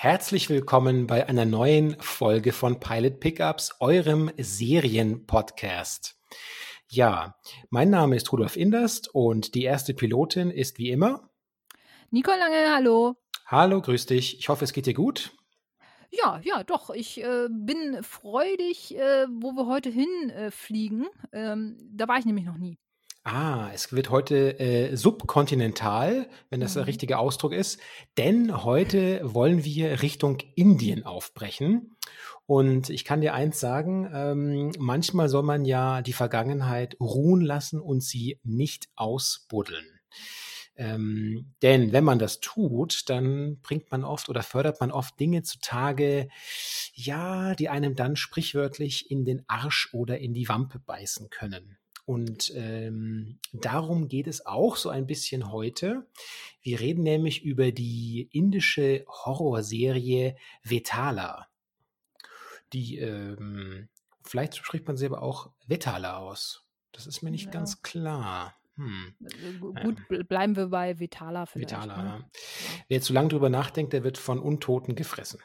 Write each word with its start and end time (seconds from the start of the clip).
Herzlich 0.00 0.48
willkommen 0.48 1.08
bei 1.08 1.28
einer 1.28 1.44
neuen 1.44 2.00
Folge 2.00 2.52
von 2.52 2.78
Pilot 2.78 3.18
Pickups, 3.18 3.74
eurem 3.80 4.30
Serienpodcast. 4.36 6.16
Ja, 6.86 7.34
mein 7.70 7.90
Name 7.90 8.14
ist 8.14 8.30
Rudolf 8.30 8.54
Inderst 8.54 9.12
und 9.12 9.56
die 9.56 9.64
erste 9.64 9.94
Pilotin 9.94 10.52
ist 10.52 10.78
wie 10.78 10.90
immer 10.90 11.28
Nicole 12.12 12.38
Lange, 12.38 12.72
hallo. 12.72 13.16
Hallo, 13.46 13.82
grüß 13.82 14.06
dich. 14.06 14.38
Ich 14.38 14.48
hoffe, 14.48 14.62
es 14.62 14.72
geht 14.72 14.86
dir 14.86 14.94
gut. 14.94 15.32
Ja, 16.12 16.40
ja, 16.44 16.62
doch. 16.62 16.90
Ich 16.90 17.20
äh, 17.20 17.48
bin 17.50 18.00
freudig, 18.04 18.96
äh, 18.96 19.26
wo 19.28 19.50
wir 19.54 19.66
heute 19.66 19.90
hinfliegen. 19.90 21.08
Äh, 21.32 21.50
ähm, 21.50 21.76
da 21.92 22.06
war 22.06 22.18
ich 22.18 22.24
nämlich 22.24 22.44
noch 22.44 22.56
nie. 22.56 22.78
Ah, 23.30 23.70
es 23.74 23.92
wird 23.92 24.08
heute 24.08 24.58
äh, 24.58 24.96
subkontinental, 24.96 26.30
wenn 26.48 26.60
das 26.60 26.74
mhm. 26.74 26.78
der 26.78 26.86
richtige 26.86 27.18
Ausdruck 27.18 27.52
ist, 27.52 27.78
denn 28.16 28.64
heute 28.64 29.20
wollen 29.22 29.64
wir 29.64 30.00
Richtung 30.00 30.38
Indien 30.54 31.04
aufbrechen. 31.04 31.94
Und 32.46 32.88
ich 32.88 33.04
kann 33.04 33.20
dir 33.20 33.34
eins 33.34 33.60
sagen, 33.60 34.10
ähm, 34.14 34.72
manchmal 34.78 35.28
soll 35.28 35.42
man 35.42 35.66
ja 35.66 36.00
die 36.00 36.14
Vergangenheit 36.14 36.96
ruhen 37.00 37.42
lassen 37.42 37.82
und 37.82 38.02
sie 38.02 38.40
nicht 38.44 38.88
ausbuddeln. 38.96 39.84
Ähm, 40.76 41.52
denn 41.60 41.92
wenn 41.92 42.04
man 42.04 42.18
das 42.18 42.40
tut, 42.40 43.10
dann 43.10 43.60
bringt 43.60 43.90
man 43.90 44.04
oft 44.04 44.30
oder 44.30 44.42
fördert 44.42 44.80
man 44.80 44.90
oft 44.90 45.20
Dinge 45.20 45.42
zutage, 45.42 46.30
ja, 46.94 47.54
die 47.54 47.68
einem 47.68 47.94
dann 47.94 48.16
sprichwörtlich 48.16 49.10
in 49.10 49.26
den 49.26 49.44
Arsch 49.48 49.90
oder 49.92 50.18
in 50.18 50.32
die 50.32 50.48
Wampe 50.48 50.78
beißen 50.78 51.28
können. 51.28 51.76
Und 52.08 52.54
ähm, 52.56 53.38
darum 53.52 54.08
geht 54.08 54.28
es 54.28 54.46
auch 54.46 54.76
so 54.76 54.88
ein 54.88 55.06
bisschen 55.06 55.52
heute. 55.52 56.06
Wir 56.62 56.80
reden 56.80 57.02
nämlich 57.02 57.44
über 57.44 57.70
die 57.70 58.30
indische 58.32 59.04
Horrorserie 59.06 60.34
Vetala. 60.62 61.48
Die, 62.72 62.96
ähm, 62.96 63.90
vielleicht 64.24 64.56
spricht 64.56 64.86
man 64.86 64.96
sie 64.96 65.04
aber 65.04 65.20
auch 65.20 65.50
Vetala 65.66 66.16
aus. 66.16 66.66
Das 66.92 67.06
ist 67.06 67.20
mir 67.20 67.30
nicht 67.30 67.44
ja. 67.44 67.50
ganz 67.50 67.82
klar. 67.82 68.54
Hm. 68.76 69.14
Äh, 69.20 69.58
gut, 69.58 69.98
ja. 70.08 70.22
bleiben 70.22 70.56
wir 70.56 70.68
bei 70.68 70.98
Vitala 70.98 71.44
vielleicht. 71.44 71.72
Vitala, 71.72 72.02
ne? 72.02 72.08
ja. 72.08 72.30
Wer 72.88 73.02
zu 73.02 73.12
lange 73.12 73.28
drüber 73.28 73.50
nachdenkt, 73.50 73.92
der 73.92 74.02
wird 74.02 74.16
von 74.16 74.38
Untoten 74.38 74.94
gefressen. 74.94 75.40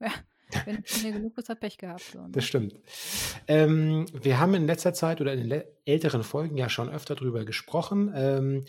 Ja. 0.00 0.10
Wenn 0.64 0.82
er 1.04 1.12
genug 1.12 1.38
ist, 1.38 1.48
hat 1.48 1.60
Pech 1.60 1.78
gehabt. 1.78 2.02
So, 2.12 2.20
ne? 2.20 2.28
Das 2.30 2.44
stimmt. 2.44 2.74
Ähm, 3.48 4.06
wir 4.12 4.38
haben 4.38 4.54
in 4.54 4.66
letzter 4.66 4.94
Zeit 4.94 5.20
oder 5.20 5.32
in 5.32 5.62
älteren 5.84 6.22
Folgen 6.22 6.56
ja 6.56 6.68
schon 6.68 6.88
öfter 6.88 7.14
drüber 7.14 7.44
gesprochen. 7.44 8.12
Ähm, 8.14 8.64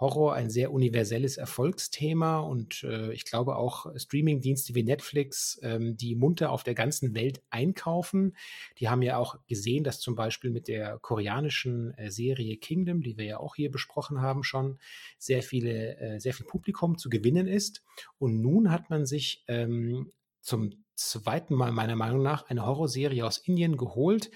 Horror 0.00 0.32
ein 0.34 0.48
sehr 0.48 0.72
universelles 0.72 1.36
Erfolgsthema 1.36 2.38
und 2.38 2.82
äh, 2.84 3.12
ich 3.12 3.26
glaube 3.26 3.56
auch 3.56 3.86
Streamingdienste 3.96 4.74
wie 4.74 4.82
Netflix, 4.82 5.60
ähm, 5.62 5.96
die 5.98 6.16
munter 6.16 6.50
auf 6.52 6.64
der 6.64 6.74
ganzen 6.74 7.14
Welt 7.14 7.42
einkaufen, 7.50 8.34
die 8.78 8.88
haben 8.88 9.02
ja 9.02 9.18
auch 9.18 9.36
gesehen, 9.46 9.84
dass 9.84 10.00
zum 10.00 10.14
Beispiel 10.14 10.50
mit 10.50 10.68
der 10.68 10.98
koreanischen 11.00 11.92
äh, 11.98 12.10
Serie 12.10 12.56
Kingdom, 12.56 13.02
die 13.02 13.18
wir 13.18 13.26
ja 13.26 13.38
auch 13.38 13.56
hier 13.56 13.70
besprochen 13.70 14.22
haben 14.22 14.42
schon, 14.42 14.78
sehr 15.18 15.42
viele, 15.42 15.98
äh, 15.98 16.18
sehr 16.18 16.32
viel 16.32 16.46
Publikum 16.46 16.96
zu 16.96 17.10
gewinnen 17.10 17.46
ist. 17.46 17.82
Und 18.18 18.40
nun 18.40 18.70
hat 18.70 18.88
man 18.88 19.04
sich 19.04 19.44
ähm, 19.48 20.10
zum 20.40 20.70
zweiten 21.00 21.54
Mal 21.54 21.72
meiner 21.72 21.96
Meinung 21.96 22.22
nach 22.22 22.48
eine 22.48 22.64
Horrorserie 22.66 23.26
aus 23.26 23.38
Indien 23.38 23.76
geholt. 23.76 24.30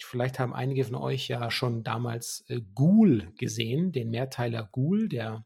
Vielleicht 0.00 0.38
haben 0.38 0.54
einige 0.54 0.84
von 0.84 0.94
euch 0.94 1.28
ja 1.28 1.50
schon 1.50 1.82
damals 1.82 2.44
äh, 2.48 2.60
Ghoul 2.74 3.32
gesehen, 3.36 3.90
den 3.92 4.10
Mehrteiler 4.10 4.68
Ghoul, 4.70 5.08
der 5.08 5.44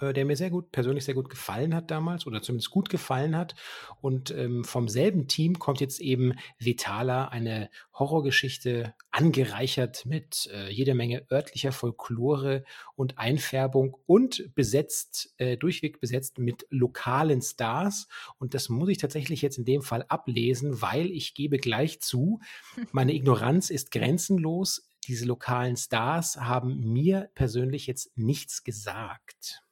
äh, 0.00 0.12
der 0.12 0.24
mir 0.24 0.36
sehr 0.36 0.50
gut, 0.50 0.72
persönlich 0.72 1.04
sehr 1.04 1.14
gut 1.14 1.30
gefallen 1.30 1.74
hat 1.74 1.90
damals 1.90 2.26
oder 2.26 2.42
zumindest 2.42 2.70
gut 2.70 2.88
gefallen 2.88 3.36
hat. 3.36 3.54
Und 4.00 4.30
ähm, 4.32 4.64
vom 4.64 4.88
selben 4.88 5.28
Team 5.28 5.58
kommt 5.58 5.80
jetzt 5.80 6.00
eben 6.00 6.34
Vitala, 6.58 7.28
eine 7.28 7.70
Horrorgeschichte, 7.92 8.94
angereichert 9.10 10.04
mit 10.06 10.50
äh, 10.52 10.70
jeder 10.70 10.94
Menge 10.94 11.24
örtlicher 11.30 11.72
Folklore 11.72 12.64
und 12.96 13.18
Einfärbung 13.18 13.96
und 14.06 14.54
besetzt, 14.54 15.32
äh, 15.38 15.56
durchweg 15.56 16.00
besetzt 16.00 16.38
mit 16.38 16.66
lokalen 16.70 17.40
Stars. 17.40 18.08
Und 18.38 18.54
das 18.54 18.68
muss 18.68 18.88
ich 18.88 18.98
tatsächlich 18.98 19.42
jetzt 19.42 19.58
in 19.58 19.64
dem 19.64 19.82
Fall 19.82 20.04
ablesen, 20.08 20.82
weil 20.82 21.06
ich 21.06 21.34
gebe 21.34 21.58
gleich 21.58 22.00
zu, 22.00 22.40
meine 22.92 23.14
Ignoranz 23.14 23.70
ist 23.70 23.92
grenzenlos. 23.92 24.88
Diese 25.06 25.26
lokalen 25.26 25.76
Stars 25.76 26.38
haben 26.38 26.80
mir 26.80 27.30
persönlich 27.34 27.86
jetzt 27.86 28.16
nichts 28.16 28.64
gesagt 28.64 29.63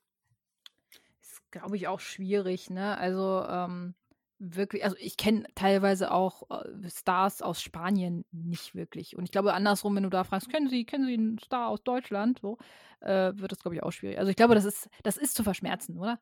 glaube 1.53 1.77
ich, 1.77 1.87
auch 1.87 2.01
schwierig, 2.01 2.69
ne? 2.71 2.99
Also, 2.99 3.45
ähm, 3.49 3.95
wirklich, 4.43 4.83
also 4.83 4.97
ich 4.99 5.17
kenne 5.17 5.45
teilweise 5.55 6.11
auch 6.11 6.43
äh, 6.51 6.91
Stars 6.91 7.43
aus 7.43 7.63
Spanien 7.63 8.25
nicht 8.33 8.75
wirklich. 8.75 9.17
Und 9.17 9.25
ich 9.25 9.31
glaube, 9.31 9.55
andersrum, 9.55 9.95
wenn 9.95 10.03
du 10.03 10.11
da 10.11 10.25
fragst, 10.25 10.51
kennen 10.51 10.69
Sie, 10.69 10.85
kennen 10.85 11.07
Sie 11.07 11.15
einen 11.15 11.39
Star 11.39 11.69
aus 11.69 11.85
Deutschland, 11.85 12.41
so, 12.41 12.59
äh, 13.01 13.33
wird 13.37 13.53
das, 13.53 13.61
glaube 13.61 13.77
ich, 13.77 13.83
auch 13.85 13.93
schwierig. 13.93 14.19
Also 14.19 14.31
ich 14.31 14.37
glaube, 14.37 14.57
das 14.57 14.65
ist, 14.65 14.89
das 15.05 15.17
ist 15.17 15.37
zu 15.37 15.45
verschmerzen, 15.45 15.97
oder? 15.97 16.19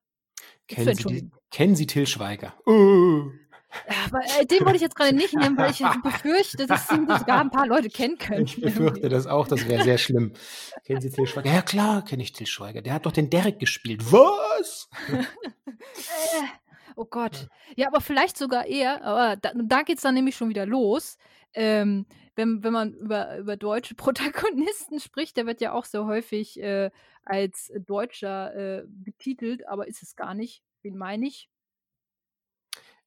Kennen 0.68 0.94
Sie, 0.94 1.04
die, 1.04 1.30
kennen 1.50 1.74
Sie 1.74 1.86
Till 1.86 2.06
Schweiger? 2.06 2.54
Uh. 2.66 3.30
Aber 4.04 4.20
äh, 4.38 4.46
den 4.46 4.60
wollte 4.60 4.76
ich 4.76 4.82
jetzt 4.82 4.96
gerade 4.96 5.14
nicht 5.14 5.34
nehmen, 5.34 5.56
weil 5.56 5.70
ich 5.70 5.78
befürchte, 6.02 6.66
dass 6.66 6.88
sogar 6.88 7.40
ein 7.40 7.50
paar 7.50 7.66
Leute 7.66 7.88
kennen 7.88 8.18
können. 8.18 8.44
Ich 8.44 8.60
befürchte 8.60 9.08
das 9.08 9.26
auch, 9.26 9.46
das 9.46 9.68
wäre 9.68 9.84
sehr 9.84 9.98
schlimm. 9.98 10.32
Kennen 10.84 11.00
Sie 11.00 11.10
Till 11.10 11.26
Schweiger? 11.26 11.50
Ja 11.52 11.62
klar, 11.62 12.04
kenne 12.04 12.22
ich 12.22 12.32
Till 12.32 12.46
Schweiger. 12.46 12.82
Der 12.82 12.94
hat 12.94 13.06
doch 13.06 13.12
den 13.12 13.30
Derek 13.30 13.58
gespielt. 13.58 14.12
Was? 14.12 14.88
äh, 15.08 15.22
oh 16.96 17.04
Gott. 17.04 17.48
Ja, 17.76 17.88
aber 17.88 18.00
vielleicht 18.00 18.36
sogar 18.36 18.66
eher, 18.66 19.04
aber 19.04 19.36
da, 19.36 19.52
da 19.54 19.82
geht 19.82 19.96
es 19.96 20.02
dann 20.02 20.14
nämlich 20.14 20.36
schon 20.36 20.48
wieder 20.48 20.66
los. 20.66 21.16
Ähm, 21.54 22.06
wenn, 22.36 22.62
wenn 22.62 22.72
man 22.72 22.94
über, 22.94 23.38
über 23.38 23.56
deutsche 23.56 23.94
Protagonisten 23.94 25.00
spricht, 25.00 25.36
der 25.36 25.46
wird 25.46 25.60
ja 25.60 25.72
auch 25.72 25.84
so 25.84 26.06
häufig 26.06 26.60
äh, 26.60 26.90
als 27.24 27.72
Deutscher 27.86 28.54
äh, 28.54 28.84
betitelt, 28.86 29.68
aber 29.68 29.86
ist 29.86 30.02
es 30.02 30.16
gar 30.16 30.34
nicht. 30.34 30.62
Wen 30.82 30.96
meine 30.96 31.26
ich? 31.26 31.50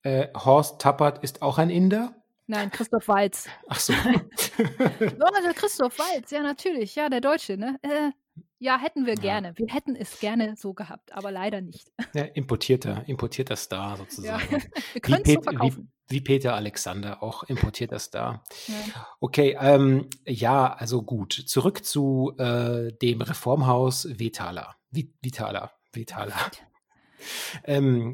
Äh, 0.04 0.28
Horst 0.36 0.80
Tappert 0.82 1.24
ist 1.24 1.42
auch 1.42 1.58
ein 1.58 1.70
Inder? 1.70 2.14
Nein, 2.46 2.72
Christoph 2.72 3.08
Walz. 3.08 3.48
Ach 3.70 3.80
so. 3.80 3.94
der 4.58 5.54
Christoph 5.56 5.98
Walz, 5.98 6.30
ja, 6.32 6.42
natürlich. 6.42 6.96
Ja, 6.96 7.10
der 7.10 7.22
Deutsche, 7.22 7.58
ne? 7.58 7.80
Äh, 7.82 8.12
ja, 8.60 8.78
hätten 8.78 9.06
wir 9.06 9.16
ja. 9.16 9.22
gerne. 9.22 9.54
Wir 9.58 9.68
hätten 9.74 9.96
es 9.96 10.20
gerne 10.20 10.56
so 10.58 10.74
gehabt, 10.74 11.14
aber 11.14 11.32
leider 11.32 11.62
nicht. 11.62 11.92
Ja, 12.14 12.24
importierter, 12.24 13.04
importierter 13.08 13.56
Star 13.56 13.98
sozusagen. 13.98 14.56
Ja. 14.56 14.62
wir 14.94 15.02
können 15.02 15.22
es 15.26 15.34
so 15.34 15.42
verkaufen. 15.42 15.92
Wie, 16.08 16.16
wie, 16.16 16.22
Peter 16.22 16.54
Alexander, 16.54 17.24
auch 17.24 17.44
importierter 17.44 18.00
Star. 18.00 18.44
Ja. 18.68 19.08
Okay, 19.22 19.58
ähm, 19.60 20.10
ja, 20.26 20.74
also 20.74 21.02
gut. 21.02 21.34
Zurück 21.34 21.86
zu 21.86 22.34
äh, 22.38 22.92
dem 23.02 23.22
Reformhaus 23.22 24.08
Vitala. 24.20 24.76
Vitala. 24.92 25.72
Vitala. 25.94 26.36
Ähm, 27.64 28.14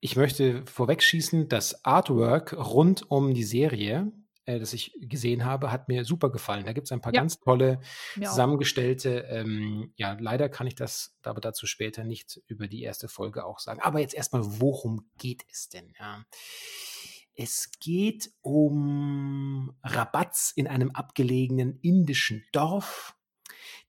ich 0.00 0.16
möchte 0.16 0.64
vorwegschießen, 0.66 1.48
das 1.48 1.84
Artwork 1.84 2.52
rund 2.52 3.10
um 3.10 3.34
die 3.34 3.44
Serie, 3.44 4.12
äh, 4.44 4.58
das 4.58 4.72
ich 4.72 4.96
gesehen 5.00 5.44
habe, 5.44 5.70
hat 5.72 5.88
mir 5.88 6.04
super 6.04 6.30
gefallen. 6.30 6.64
Da 6.64 6.72
gibt 6.72 6.86
es 6.86 6.92
ein 6.92 7.00
paar 7.00 7.12
ja. 7.12 7.20
ganz 7.20 7.38
tolle 7.40 7.80
zusammengestellte, 8.14 9.26
ähm, 9.28 9.92
ja, 9.96 10.16
leider 10.20 10.48
kann 10.48 10.66
ich 10.66 10.74
das 10.74 11.16
aber 11.22 11.40
dazu 11.40 11.66
später 11.66 12.04
nicht 12.04 12.40
über 12.46 12.68
die 12.68 12.82
erste 12.82 13.08
Folge 13.08 13.44
auch 13.44 13.58
sagen. 13.58 13.80
Aber 13.82 14.00
jetzt 14.00 14.14
erstmal, 14.14 14.42
worum 14.44 15.10
geht 15.18 15.44
es 15.50 15.68
denn? 15.68 15.92
Ja. 15.98 16.24
Es 17.34 17.70
geht 17.78 18.30
um 18.40 19.76
Rabatz 19.82 20.52
in 20.56 20.66
einem 20.66 20.90
abgelegenen 20.90 21.78
indischen 21.82 22.44
Dorf. 22.52 23.14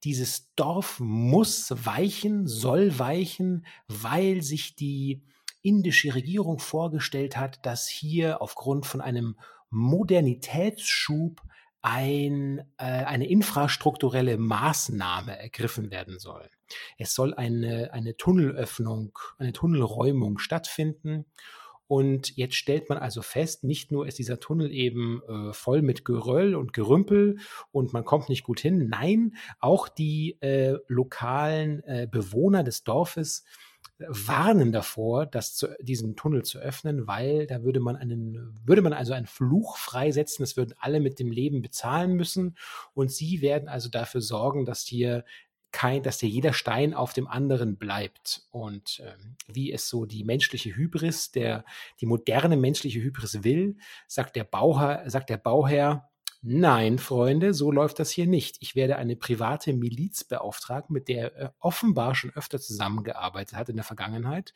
Dieses 0.04 0.54
Dorf 0.56 1.00
muss 1.00 1.72
weichen, 1.72 2.48
soll 2.48 3.00
weichen, 3.00 3.66
weil 3.88 4.44
sich 4.44 4.76
die 4.76 5.24
indische 5.62 6.16
Regierung 6.16 6.60
vorgestellt 6.60 7.38
hat, 7.38 7.66
dass 7.66 7.88
hier 7.88 8.42
aufgrund 8.42 8.86
von 8.86 9.02
einem 9.02 9.38
Modernitätsschub 9.70 11.42
ein, 11.82 12.60
äh, 12.78 12.84
eine 12.84 13.28
infrastrukturelle 13.28 14.38
Maßnahme 14.38 15.38
ergriffen 15.38 15.92
werden 15.92 16.20
soll. 16.20 16.50
Es 16.98 17.14
soll 17.14 17.34
eine, 17.34 17.94
eine 17.94 18.18
Tunnelöffnung, 18.18 19.18
eine 19.38 19.54
Tunnelräumung 19.54 20.40
stattfinden. 20.40 21.26
Und 21.88 22.38
jetzt 22.38 22.54
stellt 22.54 22.88
man 22.90 23.00
also 23.00 23.24
fest, 23.24 23.64
nicht 23.64 23.92
nur 23.92 24.06
ist 24.06 24.20
dieser 24.20 24.40
Tunnel 24.40 24.72
eben 24.72 25.24
äh, 25.28 25.54
voll 25.54 25.82
mit 25.82 26.06
Geröll 26.06 26.54
und 26.54 26.72
Gerümpel 26.72 27.40
und 27.72 27.94
man 27.94 28.06
kommt 28.06 28.30
nicht 28.30 28.44
gut 28.44 28.60
hin, 28.60 28.90
nein, 28.90 29.36
auch 29.60 29.88
die 29.88 30.38
äh, 30.42 30.78
lokalen 30.88 31.84
äh, 31.86 32.08
Bewohner 32.10 32.64
des 32.64 32.84
Dorfes 32.84 33.44
warnen 34.08 34.72
davor, 34.72 35.26
das 35.26 35.56
zu, 35.56 35.68
diesen 35.82 36.16
Tunnel 36.16 36.44
zu 36.44 36.60
öffnen, 36.60 37.08
weil 37.08 37.48
da 37.48 37.64
würde 37.64 37.80
man 37.80 37.96
einen, 37.96 38.58
würde 38.66 38.82
man 38.82 38.94
also 38.94 39.14
einen 39.14 39.26
Fluch 39.26 39.78
freisetzen, 39.78 40.44
das 40.44 40.58
würden 40.58 40.74
alle 40.80 41.00
mit 41.00 41.20
dem 41.20 41.32
Leben 41.32 41.62
bezahlen 41.62 42.14
müssen 42.14 42.56
und 42.94 43.12
sie 43.12 43.42
werden 43.42 43.68
also 43.68 43.90
dafür 43.90 44.22
sorgen, 44.22 44.66
dass 44.66 44.86
hier 44.86 45.26
kein, 45.72 46.02
dass 46.02 46.18
dir 46.18 46.30
jeder 46.30 46.54
Stein 46.54 46.94
auf 46.94 47.14
dem 47.14 47.28
anderen 47.28 47.78
bleibt. 47.78 48.44
Und 48.50 49.04
ähm, 49.06 49.36
wie 49.48 49.72
es 49.72 49.88
so 49.88 50.06
die 50.06 50.24
menschliche 50.24 50.76
Hybris, 50.76 51.32
der, 51.32 51.64
die 52.02 52.08
moderne 52.08 52.58
menschliche 52.58 53.00
Hybris 53.00 53.44
will, 53.44 53.78
sagt 54.08 54.36
der 54.36 54.46
Bauherr, 54.46 55.08
sagt 55.10 55.30
der 55.30 55.38
Bauherr, 55.38 56.09
Nein, 56.42 57.00
Freunde, 57.00 57.54
so 57.54 57.70
läuft 57.70 58.00
das 58.00 58.12
hier 58.12 58.26
nicht. 58.26 58.58
Ich 58.62 58.74
werde 58.74 58.96
eine 58.96 59.18
private 59.18 59.74
Miliz 59.74 60.24
beauftragen, 60.24 60.94
mit 60.94 61.10
der 61.10 61.36
er 61.36 61.54
offenbar 61.60 62.16
schon 62.16 62.32
öfter 62.34 62.62
zusammengearbeitet 62.62 63.58
hat 63.58 63.68
in 63.68 63.76
der 63.76 63.84
Vergangenheit. 63.84 64.54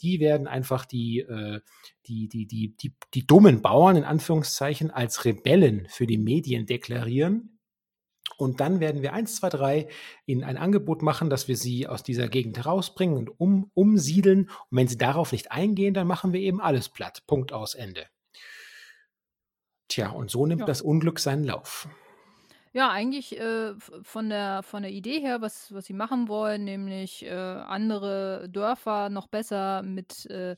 Die 0.00 0.20
werden 0.20 0.46
einfach 0.46 0.84
die, 0.84 1.20
äh, 1.20 1.60
die, 2.06 2.28
die, 2.28 2.46
die, 2.46 2.76
die, 2.76 2.94
die 3.14 3.26
dummen 3.26 3.62
Bauern 3.62 3.96
in 3.96 4.04
Anführungszeichen 4.04 4.92
als 4.92 5.24
Rebellen 5.24 5.88
für 5.90 6.06
die 6.06 6.18
Medien 6.18 6.66
deklarieren. 6.66 7.58
Und 8.36 8.60
dann 8.60 8.78
werden 8.78 9.02
wir 9.02 9.12
eins, 9.12 9.34
zwei, 9.36 9.48
drei 9.48 9.88
ihnen 10.26 10.44
ein 10.44 10.56
Angebot 10.56 11.02
machen, 11.02 11.30
dass 11.30 11.48
wir 11.48 11.56
sie 11.56 11.88
aus 11.88 12.04
dieser 12.04 12.28
Gegend 12.28 12.58
herausbringen 12.58 13.16
und 13.16 13.40
um, 13.40 13.72
umsiedeln. 13.74 14.50
Und 14.70 14.78
wenn 14.78 14.88
sie 14.88 14.98
darauf 14.98 15.32
nicht 15.32 15.50
eingehen, 15.50 15.94
dann 15.94 16.06
machen 16.06 16.32
wir 16.32 16.40
eben 16.40 16.60
alles 16.60 16.88
platt. 16.88 17.24
Punkt 17.26 17.52
aus 17.52 17.74
Ende. 17.74 18.06
Tja, 19.88 20.10
und 20.10 20.30
so 20.30 20.46
nimmt 20.46 20.60
Ja. 20.60 20.68
das 20.68 20.82
Unglück 20.82 21.18
seinen 21.18 21.44
Lauf. 21.44 21.88
Ja, 22.72 22.90
eigentlich 22.90 23.38
äh, 23.38 23.74
von, 23.78 24.28
der, 24.28 24.62
von 24.64 24.82
der 24.82 24.90
Idee 24.90 25.20
her, 25.20 25.40
was, 25.40 25.72
was 25.72 25.86
sie 25.86 25.92
machen 25.92 26.26
wollen, 26.28 26.64
nämlich 26.64 27.24
äh, 27.24 27.30
andere 27.30 28.48
Dörfer 28.50 29.10
noch 29.10 29.28
besser 29.28 29.82
mit, 29.84 30.26
äh, 30.26 30.56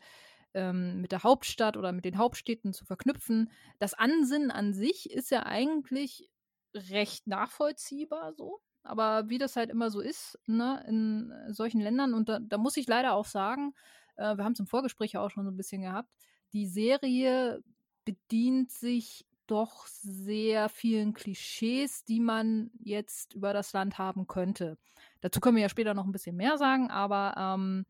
ähm, 0.55 1.01
mit 1.03 1.13
der 1.13 1.25
Hauptstadt 1.25 1.77
oder 1.77 1.93
mit 1.93 2.05
den 2.07 2.19
Hauptstädten 2.19 2.73
zu 2.75 2.85
verknüpfen. 2.87 3.51
Das 3.79 3.95
Ansinnen 3.95 4.51
an 4.51 4.75
sich 4.75 5.11
ist 5.11 5.31
ja 5.31 5.45
eigentlich 5.45 6.31
recht 6.75 7.27
nachvollziehbar 7.27 8.35
so. 8.35 8.61
Aber 8.83 9.29
wie 9.29 9.39
das 9.39 9.57
halt 9.57 9.71
immer 9.71 9.91
so 9.91 10.01
ist, 10.01 10.39
ne, 10.47 10.85
in 10.89 11.33
solchen 11.53 11.81
Ländern, 11.81 12.15
und 12.15 12.29
da, 12.29 12.39
da 12.41 12.57
muss 12.59 12.77
ich 12.77 12.87
leider 12.87 13.15
auch 13.15 13.27
sagen, 13.27 13.75
äh, 14.17 14.37
wir 14.37 14.45
haben 14.45 14.53
es 14.53 14.61
im 14.61 14.67
Vorgespräch 14.69 15.13
ja 15.13 15.21
auch 15.21 15.31
schon 15.31 15.45
so 15.45 15.51
ein 15.51 15.57
bisschen 15.57 15.83
gehabt, 15.83 16.11
die 16.53 16.67
Serie 16.67 17.63
bedient 18.07 18.71
sich 18.71 19.27
doch 19.47 19.87
sehr 19.87 20.71
vielen 20.71 21.13
Klischees, 21.13 22.05
die 22.05 22.21
man 22.21 22.71
jetzt 22.79 23.35
über 23.35 23.53
das 23.53 23.75
Land 23.75 23.99
haben 23.99 24.27
könnte. 24.27 24.79
Dazu 25.21 25.41
können 25.41 25.57
wir 25.57 25.63
ja 25.63 25.69
später 25.69 25.93
noch 25.93 26.07
ein 26.07 26.13
bisschen 26.13 26.37
mehr 26.37 26.57
sagen, 26.57 26.91
aber 26.91 27.35
ähm, 27.37 27.85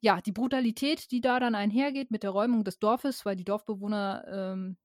ja, 0.00 0.20
die 0.20 0.32
Brutalität, 0.32 1.10
die 1.10 1.20
da 1.20 1.40
dann 1.40 1.54
einhergeht 1.54 2.10
mit 2.10 2.22
der 2.22 2.30
Räumung 2.30 2.64
des 2.64 2.78
Dorfes, 2.78 3.24
weil 3.24 3.36
die 3.36 3.44
Dorfbewohner 3.44 4.24
ähm, 4.28 4.76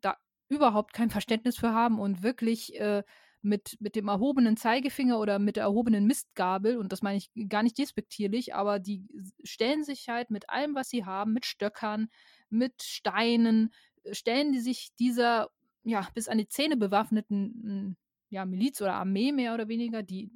da 0.00 0.16
überhaupt 0.48 0.92
kein 0.92 1.10
Verständnis 1.10 1.56
für 1.56 1.72
haben 1.72 1.98
und 1.98 2.22
wirklich 2.22 2.78
äh, 2.78 3.02
mit, 3.42 3.76
mit 3.80 3.96
dem 3.96 4.08
erhobenen 4.08 4.56
Zeigefinger 4.56 5.18
oder 5.18 5.38
mit 5.38 5.56
der 5.56 5.64
erhobenen 5.64 6.06
Mistgabel, 6.06 6.76
und 6.76 6.92
das 6.92 7.02
meine 7.02 7.18
ich 7.18 7.30
gar 7.48 7.62
nicht 7.62 7.76
despektierlich, 7.76 8.54
aber 8.54 8.78
die 8.78 9.04
stellen 9.42 9.84
sich 9.84 10.08
halt 10.08 10.30
mit 10.30 10.48
allem, 10.48 10.74
was 10.74 10.88
sie 10.88 11.04
haben, 11.04 11.32
mit 11.32 11.44
Stöckern, 11.44 12.08
mit 12.52 12.82
Steinen, 12.82 13.72
äh, 14.04 14.14
stellen 14.14 14.52
die 14.52 14.60
sich 14.60 14.94
dieser 14.98 15.50
ja 15.84 16.06
bis 16.14 16.28
an 16.28 16.38
die 16.38 16.48
Zähne 16.48 16.76
bewaffneten 16.76 17.96
ja, 18.32 18.46
Miliz 18.46 18.80
oder 18.80 18.94
Armee 18.94 19.30
mehr 19.30 19.52
oder 19.52 19.68
weniger, 19.68 20.02
die 20.02 20.30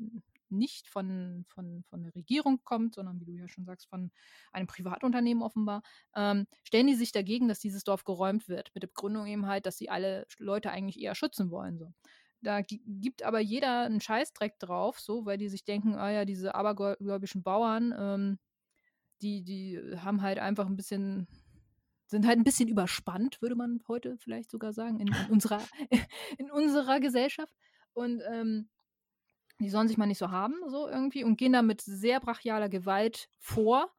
nicht 0.50 0.88
von, 0.88 1.44
von, 1.48 1.82
von 1.88 2.02
der 2.02 2.14
Regierung 2.14 2.60
kommt, 2.62 2.94
sondern 2.94 3.18
wie 3.20 3.24
du 3.24 3.32
ja 3.32 3.48
schon 3.48 3.64
sagst, 3.64 3.88
von 3.88 4.10
einem 4.52 4.66
Privatunternehmen 4.66 5.42
offenbar, 5.42 5.82
ähm, 6.14 6.46
stellen 6.62 6.86
die 6.86 6.94
sich 6.94 7.10
dagegen, 7.10 7.48
dass 7.48 7.58
dieses 7.58 7.84
Dorf 7.84 8.04
geräumt 8.04 8.48
wird, 8.48 8.70
mit 8.74 8.82
der 8.82 8.88
Begründung 8.88 9.26
eben 9.26 9.46
halt, 9.46 9.66
dass 9.66 9.78
sie 9.78 9.88
alle 9.88 10.26
Leute 10.38 10.70
eigentlich 10.70 11.00
eher 11.00 11.14
schützen 11.14 11.50
wollen. 11.50 11.78
So. 11.78 11.92
Da 12.42 12.60
gibt 12.60 13.22
aber 13.22 13.40
jeder 13.40 13.82
einen 13.82 14.00
Scheißdreck 14.00 14.58
drauf, 14.58 15.00
so, 15.00 15.24
weil 15.24 15.38
die 15.38 15.48
sich 15.48 15.64
denken, 15.64 15.96
ah 15.96 16.10
ja, 16.10 16.24
diese 16.24 16.54
abergläubischen 16.54 17.42
Bauern, 17.42 17.94
ähm, 17.98 18.38
die, 19.22 19.42
die 19.42 19.80
haben 19.96 20.22
halt 20.22 20.38
einfach 20.38 20.66
ein 20.66 20.76
bisschen 20.76 21.26
sind 22.06 22.26
halt 22.26 22.38
ein 22.38 22.44
bisschen 22.44 22.68
überspannt, 22.68 23.40
würde 23.42 23.56
man 23.56 23.82
heute 23.88 24.16
vielleicht 24.18 24.50
sogar 24.50 24.72
sagen, 24.72 25.00
in, 25.00 25.08
in 25.08 25.30
unserer, 25.30 25.62
in 26.38 26.50
unserer 26.50 27.00
Gesellschaft. 27.00 27.54
Und 27.92 28.22
ähm, 28.30 28.68
die 29.58 29.70
sollen 29.70 29.88
sich 29.88 29.96
mal 29.96 30.06
nicht 30.06 30.18
so 30.18 30.30
haben, 30.30 30.54
so 30.68 30.86
irgendwie, 30.86 31.24
und 31.24 31.36
gehen 31.36 31.52
da 31.52 31.62
mit 31.62 31.80
sehr 31.80 32.20
brachialer 32.20 32.68
Gewalt 32.68 33.28
vor, 33.38 33.92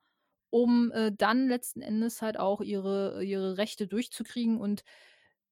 um 0.50 0.92
äh, 0.92 1.12
dann 1.12 1.48
letzten 1.48 1.82
Endes 1.82 2.22
halt 2.22 2.40
auch 2.40 2.62
ihre, 2.62 3.24
ihre 3.24 3.58
Rechte 3.58 3.88
durchzukriegen 3.88 4.58
und 4.58 4.84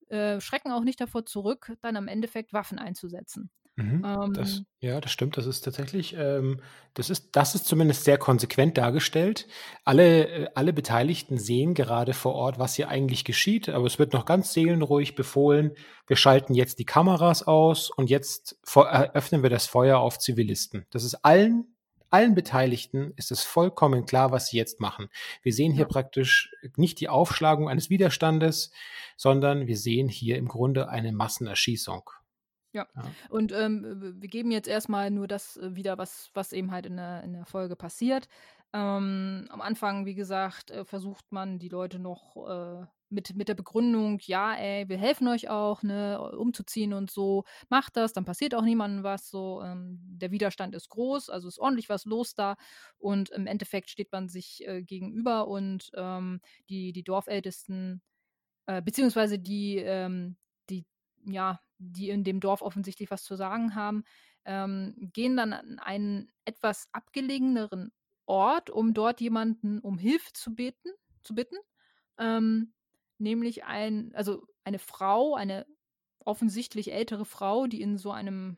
äh, 0.08 0.40
schrecken 0.40 0.72
auch 0.72 0.84
nicht 0.84 1.02
davor 1.02 1.26
zurück, 1.26 1.74
dann 1.82 1.98
am 1.98 2.08
Endeffekt 2.08 2.54
Waffen 2.54 2.78
einzusetzen. 2.78 3.50
Mhm, 3.78 4.06
Ähm, 4.06 4.34
das, 4.34 4.64
ja, 4.80 5.02
das 5.02 5.12
stimmt. 5.12 5.36
Das 5.38 5.46
ist 5.46 5.62
tatsächlich, 5.62 6.16
ähm, 6.18 6.62
das 6.94 7.10
ist, 7.10 7.36
das 7.36 7.56
ist 7.56 7.66
zumindest 7.66 8.06
sehr 8.06 8.18
konsequent 8.18 8.78
dargestellt. 8.78 9.48
Alle, 9.84 10.28
äh, 10.30 10.48
alle 10.56 10.72
Beteiligten 10.72 11.38
sehen 11.38 11.74
gerade 11.74 12.14
vor 12.14 12.36
Ort, 12.36 12.58
was 12.58 12.76
hier 12.76 12.88
eigentlich 12.88 13.26
geschieht, 13.26 13.68
aber 13.68 13.86
es 13.86 14.00
wird 14.00 14.14
noch 14.14 14.26
ganz 14.26 14.54
seelenruhig 14.54 15.16
befohlen. 15.16 15.72
Wir 16.08 16.16
schalten 16.16 16.54
jetzt 16.54 16.80
die 16.80 16.86
Kameras 16.86 17.44
aus 17.44 17.90
und 17.90 18.10
jetzt 18.10 18.58
eröffnen 18.76 19.44
wir 19.44 19.50
das 19.50 19.68
Feuer 19.68 20.00
auf 20.00 20.20
Zivilisten. 20.20 20.86
Das 20.92 21.04
ist 21.04 21.16
allen, 21.26 21.76
allen 22.10 22.34
Beteiligten 22.34 23.12
ist 23.18 23.32
es 23.32 23.44
vollkommen 23.44 24.06
klar, 24.06 24.32
was 24.32 24.48
sie 24.48 24.58
jetzt 24.58 24.80
machen. 24.80 25.10
Wir 25.44 25.52
sehen 25.52 25.74
hier 25.74 25.82
Ja. 25.82 25.88
praktisch 25.88 26.54
nicht 26.78 27.02
die 27.02 27.10
Aufschlagung 27.10 27.68
eines 27.68 27.90
Widerstandes, 27.90 28.72
sondern 29.18 29.68
wir 29.68 29.76
sehen 29.78 30.08
hier 30.08 30.38
im 30.38 30.48
Grunde 30.48 30.88
eine 30.88 31.12
Massenerschießung. 31.12 32.10
Ja. 32.76 32.86
Ja. 32.94 33.04
Und 33.30 33.54
ähm, 33.54 34.16
wir 34.20 34.28
geben 34.28 34.52
jetzt 34.52 34.68
erstmal 34.68 35.10
nur 35.10 35.28
das 35.28 35.56
äh, 35.56 35.76
wieder, 35.76 35.98
was, 35.98 36.30
was 36.34 36.52
eben 36.52 36.72
halt 36.72 36.86
in 36.86 36.98
der, 36.98 37.24
in 37.24 37.32
der 37.32 37.46
Folge 37.46 37.78
passiert. 37.78 38.28
Ähm, 38.74 39.48
am 39.50 39.62
Anfang, 39.62 40.06
wie 40.06 40.16
gesagt, 40.16 40.72
äh, 40.72 40.84
versucht 40.84 41.32
man 41.32 41.58
die 41.58 41.70
Leute 41.70 42.00
noch 42.00 42.36
äh, 42.50 42.86
mit, 43.10 43.34
mit 43.34 43.48
der 43.48 43.54
Begründung, 43.54 44.20
ja, 44.24 44.54
ey, 44.56 44.90
wir 44.90 44.98
helfen 44.98 45.30
euch 45.30 45.48
auch, 45.50 45.84
ne, 45.84 46.20
umzuziehen 46.38 46.92
und 46.92 47.10
so, 47.10 47.46
macht 47.70 47.96
das, 47.96 48.12
dann 48.12 48.26
passiert 48.26 48.54
auch 48.54 48.64
niemandem 48.64 49.04
was, 49.04 49.30
so, 49.30 49.62
ähm, 49.64 50.00
der 50.02 50.32
Widerstand 50.32 50.76
ist 50.76 50.90
groß, 50.90 51.30
also 51.30 51.48
ist 51.48 51.60
ordentlich 51.60 51.88
was 51.88 52.04
los 52.04 52.34
da 52.36 52.58
und 52.98 53.30
im 53.30 53.48
Endeffekt 53.48 53.90
steht 53.90 54.12
man 54.12 54.28
sich 54.28 54.68
äh, 54.68 54.84
gegenüber 54.84 55.48
und 55.48 55.92
ähm, 55.96 56.42
die, 56.68 56.92
die 56.92 57.04
Dorfältesten, 57.04 58.02
äh, 58.66 58.82
beziehungsweise 58.82 59.40
die, 59.40 59.78
ähm, 59.78 60.36
die, 60.36 60.45
ja, 61.26 61.60
die 61.78 62.10
in 62.10 62.24
dem 62.24 62.40
Dorf 62.40 62.62
offensichtlich 62.62 63.12
was 63.12 63.24
zu 63.24 63.36
sagen 63.36 63.76
haben, 63.76 64.04
ähm, 64.46 65.10
gehen 65.14 65.36
dann 65.38 65.54
an 65.54 65.80
einen 65.80 66.32
etwas 66.46 66.88
abgelegeneren 66.92 67.92
Ort, 68.26 68.70
um 68.70 68.94
dort 68.94 69.22
jemanden 69.22 69.80
um 69.80 69.98
Hilfe 69.98 70.34
zu 70.34 70.56
beten, 70.56 70.90
zu 71.22 71.36
bitten. 71.36 71.58
Ähm, 72.18 72.74
nämlich 73.18 73.66
ein, 73.66 74.14
also 74.16 74.46
eine 74.64 74.80
Frau, 74.80 75.36
eine 75.36 75.66
offensichtlich 76.20 76.92
ältere 76.92 77.26
Frau, 77.26 77.68
die 77.68 77.82
in 77.82 77.98
so 77.98 78.12
einem, 78.12 78.58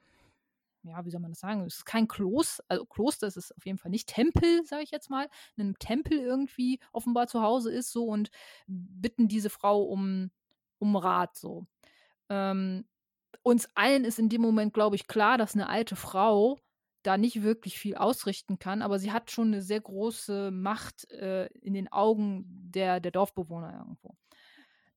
ja, 0.84 1.04
wie 1.06 1.12
soll 1.12 1.20
man 1.20 1.32
das 1.32 1.42
sagen? 1.42 1.62
Es 1.66 1.78
ist 1.78 1.86
kein 1.86 2.08
Kloster, 2.08 2.64
also 2.68 2.86
Kloster, 2.86 3.28
es 3.28 3.38
ist 3.38 3.56
auf 3.56 3.66
jeden 3.66 3.78
Fall 3.78 3.92
nicht 3.92 4.08
Tempel, 4.08 4.66
sage 4.66 4.84
ich 4.84 4.92
jetzt 4.92 5.10
mal, 5.10 5.30
in 5.56 5.64
einem 5.64 5.80
Tempel 5.80 6.18
irgendwie 6.18 6.80
offenbar 6.94 7.28
zu 7.28 7.42
Hause 7.42 7.72
ist 7.72 7.92
so 7.92 8.06
und 8.06 8.30
bitten 8.68 9.28
diese 9.28 9.50
Frau 9.50 9.84
um, 9.84 10.32
um 10.80 10.96
Rat 10.96 11.36
so. 11.36 11.66
Ähm, 12.30 12.86
uns 13.44 13.70
allen 13.76 14.04
ist 14.04 14.20
in 14.20 14.30
dem 14.30 14.42
Moment, 14.42 14.74
glaube 14.74 14.96
ich, 14.96 15.08
klar, 15.08 15.38
dass 15.38 15.56
eine 15.56 15.70
alte 15.70 15.96
Frau 15.96 16.60
da 17.04 17.18
nicht 17.18 17.44
wirklich 17.44 17.80
viel 17.80 17.96
ausrichten 17.96 18.60
kann, 18.60 18.82
aber 18.82 19.00
sie 19.00 19.12
hat 19.12 19.32
schon 19.32 19.48
eine 19.48 19.62
sehr 19.62 19.80
große 19.80 20.52
Macht 20.52 21.10
äh, 21.12 21.46
in 21.62 21.74
den 21.74 21.90
Augen 21.92 22.44
der, 22.48 23.00
der 23.00 23.12
Dorfbewohner 23.12 23.78
irgendwo. 23.80 24.16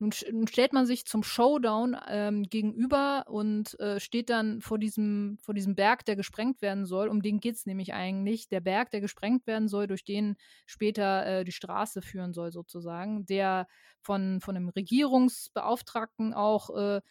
Nun, 0.00 0.12
nun 0.32 0.48
stellt 0.48 0.72
man 0.72 0.86
sich 0.86 1.04
zum 1.04 1.22
Showdown 1.22 1.94
ähm, 2.08 2.44
gegenüber 2.44 3.26
und 3.28 3.78
äh, 3.80 4.00
steht 4.00 4.30
dann 4.30 4.62
vor 4.62 4.78
diesem, 4.78 5.36
vor 5.42 5.52
diesem 5.52 5.74
Berg, 5.74 6.06
der 6.06 6.16
gesprengt 6.16 6.62
werden 6.62 6.86
soll. 6.86 7.08
Um 7.08 7.20
den 7.20 7.38
geht 7.38 7.56
es 7.56 7.66
nämlich 7.66 7.92
eigentlich. 7.92 8.48
Der 8.48 8.60
Berg, 8.60 8.90
der 8.92 9.02
gesprengt 9.02 9.46
werden 9.46 9.68
soll, 9.68 9.86
durch 9.86 10.02
den 10.02 10.36
später 10.64 11.26
äh, 11.26 11.44
die 11.44 11.52
Straße 11.52 12.00
führen 12.00 12.32
soll, 12.32 12.50
sozusagen, 12.50 13.26
der 13.26 13.68
von, 14.00 14.40
von 14.40 14.56
einem 14.56 14.70
Regierungsbeauftragten 14.70 16.32
auch 16.32 16.70
äh, 16.74 17.02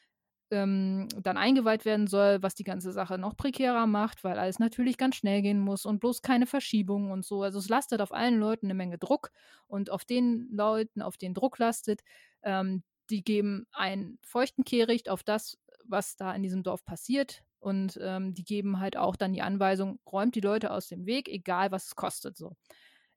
ähm, 0.52 1.08
dann 1.22 1.38
eingeweiht 1.38 1.86
werden 1.86 2.08
soll, 2.08 2.42
was 2.42 2.56
die 2.56 2.64
ganze 2.64 2.92
Sache 2.92 3.18
noch 3.18 3.38
prekärer 3.38 3.88
macht, 3.88 4.24
weil 4.24 4.40
alles 4.40 4.60
natürlich 4.60 4.98
ganz 4.98 5.16
schnell 5.16 5.42
gehen 5.42 5.60
muss 5.60 5.86
und 5.86 6.00
bloß 6.00 6.22
keine 6.22 6.46
Verschiebungen 6.46 7.12
und 7.12 7.26
so. 7.26 7.44
Also 7.44 7.60
es 7.60 7.70
lastet 7.70 8.02
auf 8.02 8.14
allen 8.14 8.40
Leuten 8.40 8.68
eine 8.68 8.74
Menge 8.74 8.98
Druck 8.98 9.32
und 9.68 9.90
auf 9.90 10.06
den 10.06 10.50
Leuten, 10.52 11.02
auf 11.02 11.18
den 11.18 11.34
Druck 11.34 11.58
lastet, 11.60 12.02
ähm, 12.44 12.84
die 13.10 13.24
geben 13.24 13.66
einen 13.72 14.20
feuchten 14.24 14.64
Kehricht 14.64 15.10
auf 15.10 15.24
das, 15.24 15.58
was 15.86 16.16
da 16.16 16.34
in 16.34 16.44
diesem 16.44 16.64
Dorf 16.64 16.86
passiert 16.86 17.44
und 17.60 18.00
ähm, 18.02 18.34
die 18.34 18.44
geben 18.44 18.80
halt 18.80 18.98
auch 18.98 19.16
dann 19.16 19.34
die 19.34 19.42
Anweisung, 19.42 20.00
räumt 20.10 20.36
die 20.36 20.42
Leute 20.42 20.72
aus 20.72 20.88
dem 20.88 21.06
Weg, 21.06 21.28
egal 21.28 21.72
was 21.72 21.88
es 21.88 21.96
kostet. 21.96 22.38
So. 22.38 22.56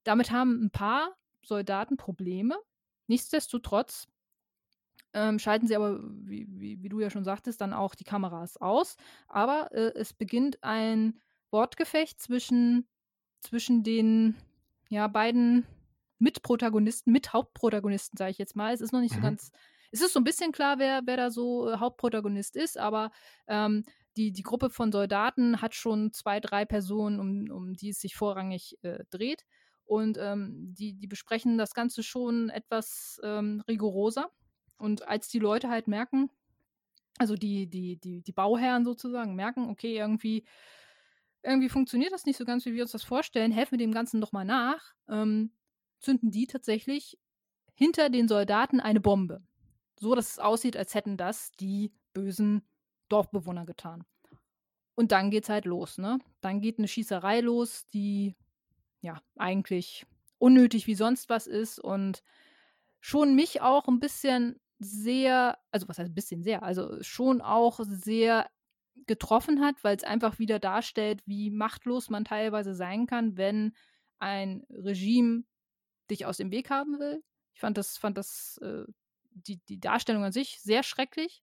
Damit 0.04 0.30
haben 0.30 0.64
ein 0.64 0.70
paar 0.70 1.16
Soldaten 1.42 1.96
Probleme. 1.96 2.56
Nichtsdestotrotz 3.06 4.08
ähm, 5.14 5.38
schalten 5.38 5.66
sie 5.66 5.76
aber, 5.76 6.00
wie, 6.02 6.46
wie, 6.48 6.82
wie, 6.82 6.88
du 6.88 7.00
ja 7.00 7.10
schon 7.10 7.24
sagtest, 7.24 7.60
dann 7.60 7.72
auch 7.72 7.94
die 7.94 8.04
Kameras 8.04 8.56
aus. 8.56 8.96
Aber 9.28 9.70
äh, 9.72 9.92
es 9.94 10.12
beginnt 10.12 10.62
ein 10.62 11.20
Wortgefecht 11.50 12.20
zwischen, 12.20 12.88
zwischen 13.40 13.82
den 13.82 14.36
ja, 14.88 15.08
beiden 15.08 15.66
Mitprotagonisten, 16.18 17.12
Mithauptprotagonisten, 17.12 18.16
sage 18.16 18.30
ich 18.30 18.38
jetzt 18.38 18.56
mal. 18.56 18.72
Es 18.72 18.80
ist 18.80 18.92
noch 18.92 19.00
nicht 19.00 19.12
mhm. 19.12 19.16
so 19.16 19.22
ganz, 19.22 19.50
es 19.90 20.00
ist 20.00 20.12
so 20.12 20.20
ein 20.20 20.24
bisschen 20.24 20.52
klar, 20.52 20.78
wer, 20.78 21.02
wer 21.04 21.16
da 21.16 21.30
so 21.30 21.68
äh, 21.68 21.76
Hauptprotagonist 21.76 22.56
ist, 22.56 22.78
aber 22.78 23.10
ähm, 23.48 23.84
die, 24.16 24.32
die 24.32 24.42
Gruppe 24.42 24.70
von 24.70 24.92
Soldaten 24.92 25.60
hat 25.60 25.74
schon 25.74 26.12
zwei, 26.12 26.40
drei 26.40 26.64
Personen, 26.64 27.18
um, 27.18 27.50
um 27.50 27.74
die 27.74 27.90
es 27.90 28.00
sich 28.00 28.14
vorrangig 28.14 28.78
äh, 28.82 29.04
dreht. 29.10 29.44
Und 29.84 30.16
ähm, 30.18 30.74
die, 30.74 30.94
die 30.94 31.06
besprechen 31.06 31.58
das 31.58 31.74
Ganze 31.74 32.02
schon 32.02 32.50
etwas 32.50 33.20
ähm, 33.24 33.62
rigoroser. 33.66 34.30
Und 34.82 35.06
als 35.06 35.28
die 35.28 35.38
Leute 35.38 35.68
halt 35.68 35.86
merken, 35.86 36.28
also 37.16 37.36
die, 37.36 37.68
die, 37.68 37.98
die, 37.98 38.20
die 38.20 38.32
Bauherren 38.32 38.84
sozusagen 38.84 39.36
merken, 39.36 39.70
okay, 39.70 39.96
irgendwie, 39.96 40.44
irgendwie 41.44 41.68
funktioniert 41.68 42.12
das 42.12 42.26
nicht 42.26 42.36
so 42.36 42.44
ganz, 42.44 42.66
wie 42.66 42.74
wir 42.74 42.82
uns 42.82 42.90
das 42.90 43.04
vorstellen, 43.04 43.52
helfen 43.52 43.72
wir 43.72 43.78
dem 43.78 43.92
Ganzen 43.92 44.20
doch 44.20 44.32
mal 44.32 44.44
nach, 44.44 44.92
ähm, 45.08 45.52
zünden 46.00 46.32
die 46.32 46.48
tatsächlich 46.48 47.16
hinter 47.74 48.10
den 48.10 48.26
Soldaten 48.26 48.80
eine 48.80 49.00
Bombe. 49.00 49.40
So, 50.00 50.16
dass 50.16 50.32
es 50.32 50.38
aussieht, 50.40 50.76
als 50.76 50.96
hätten 50.96 51.16
das 51.16 51.52
die 51.52 51.92
bösen 52.12 52.62
Dorfbewohner 53.08 53.64
getan. 53.64 54.04
Und 54.96 55.12
dann 55.12 55.30
geht's 55.30 55.48
halt 55.48 55.64
los, 55.64 55.96
ne? 55.96 56.18
Dann 56.40 56.60
geht 56.60 56.78
eine 56.78 56.88
Schießerei 56.88 57.40
los, 57.40 57.86
die 57.94 58.34
ja 59.00 59.22
eigentlich 59.36 60.06
unnötig 60.38 60.88
wie 60.88 60.96
sonst 60.96 61.28
was 61.28 61.46
ist 61.46 61.78
und 61.78 62.24
schon 63.00 63.34
mich 63.36 63.60
auch 63.60 63.86
ein 63.86 64.00
bisschen 64.00 64.58
sehr, 64.82 65.58
also 65.70 65.88
was 65.88 65.98
heißt 65.98 66.10
ein 66.10 66.14
bisschen 66.14 66.42
sehr, 66.42 66.62
also 66.62 67.02
schon 67.02 67.40
auch 67.40 67.80
sehr 67.84 68.48
getroffen 69.06 69.60
hat, 69.60 69.82
weil 69.82 69.96
es 69.96 70.04
einfach 70.04 70.38
wieder 70.38 70.58
darstellt, 70.58 71.22
wie 71.26 71.50
machtlos 71.50 72.10
man 72.10 72.24
teilweise 72.24 72.74
sein 72.74 73.06
kann, 73.06 73.36
wenn 73.36 73.74
ein 74.18 74.64
Regime 74.70 75.44
dich 76.10 76.26
aus 76.26 76.36
dem 76.36 76.50
Weg 76.50 76.70
haben 76.70 76.98
will. 76.98 77.22
Ich 77.54 77.60
fand 77.60 77.78
das, 77.78 77.98
fand 77.98 78.18
das, 78.18 78.58
äh, 78.58 78.84
die, 79.30 79.58
die 79.68 79.80
Darstellung 79.80 80.24
an 80.24 80.32
sich 80.32 80.60
sehr 80.60 80.82
schrecklich. 80.82 81.42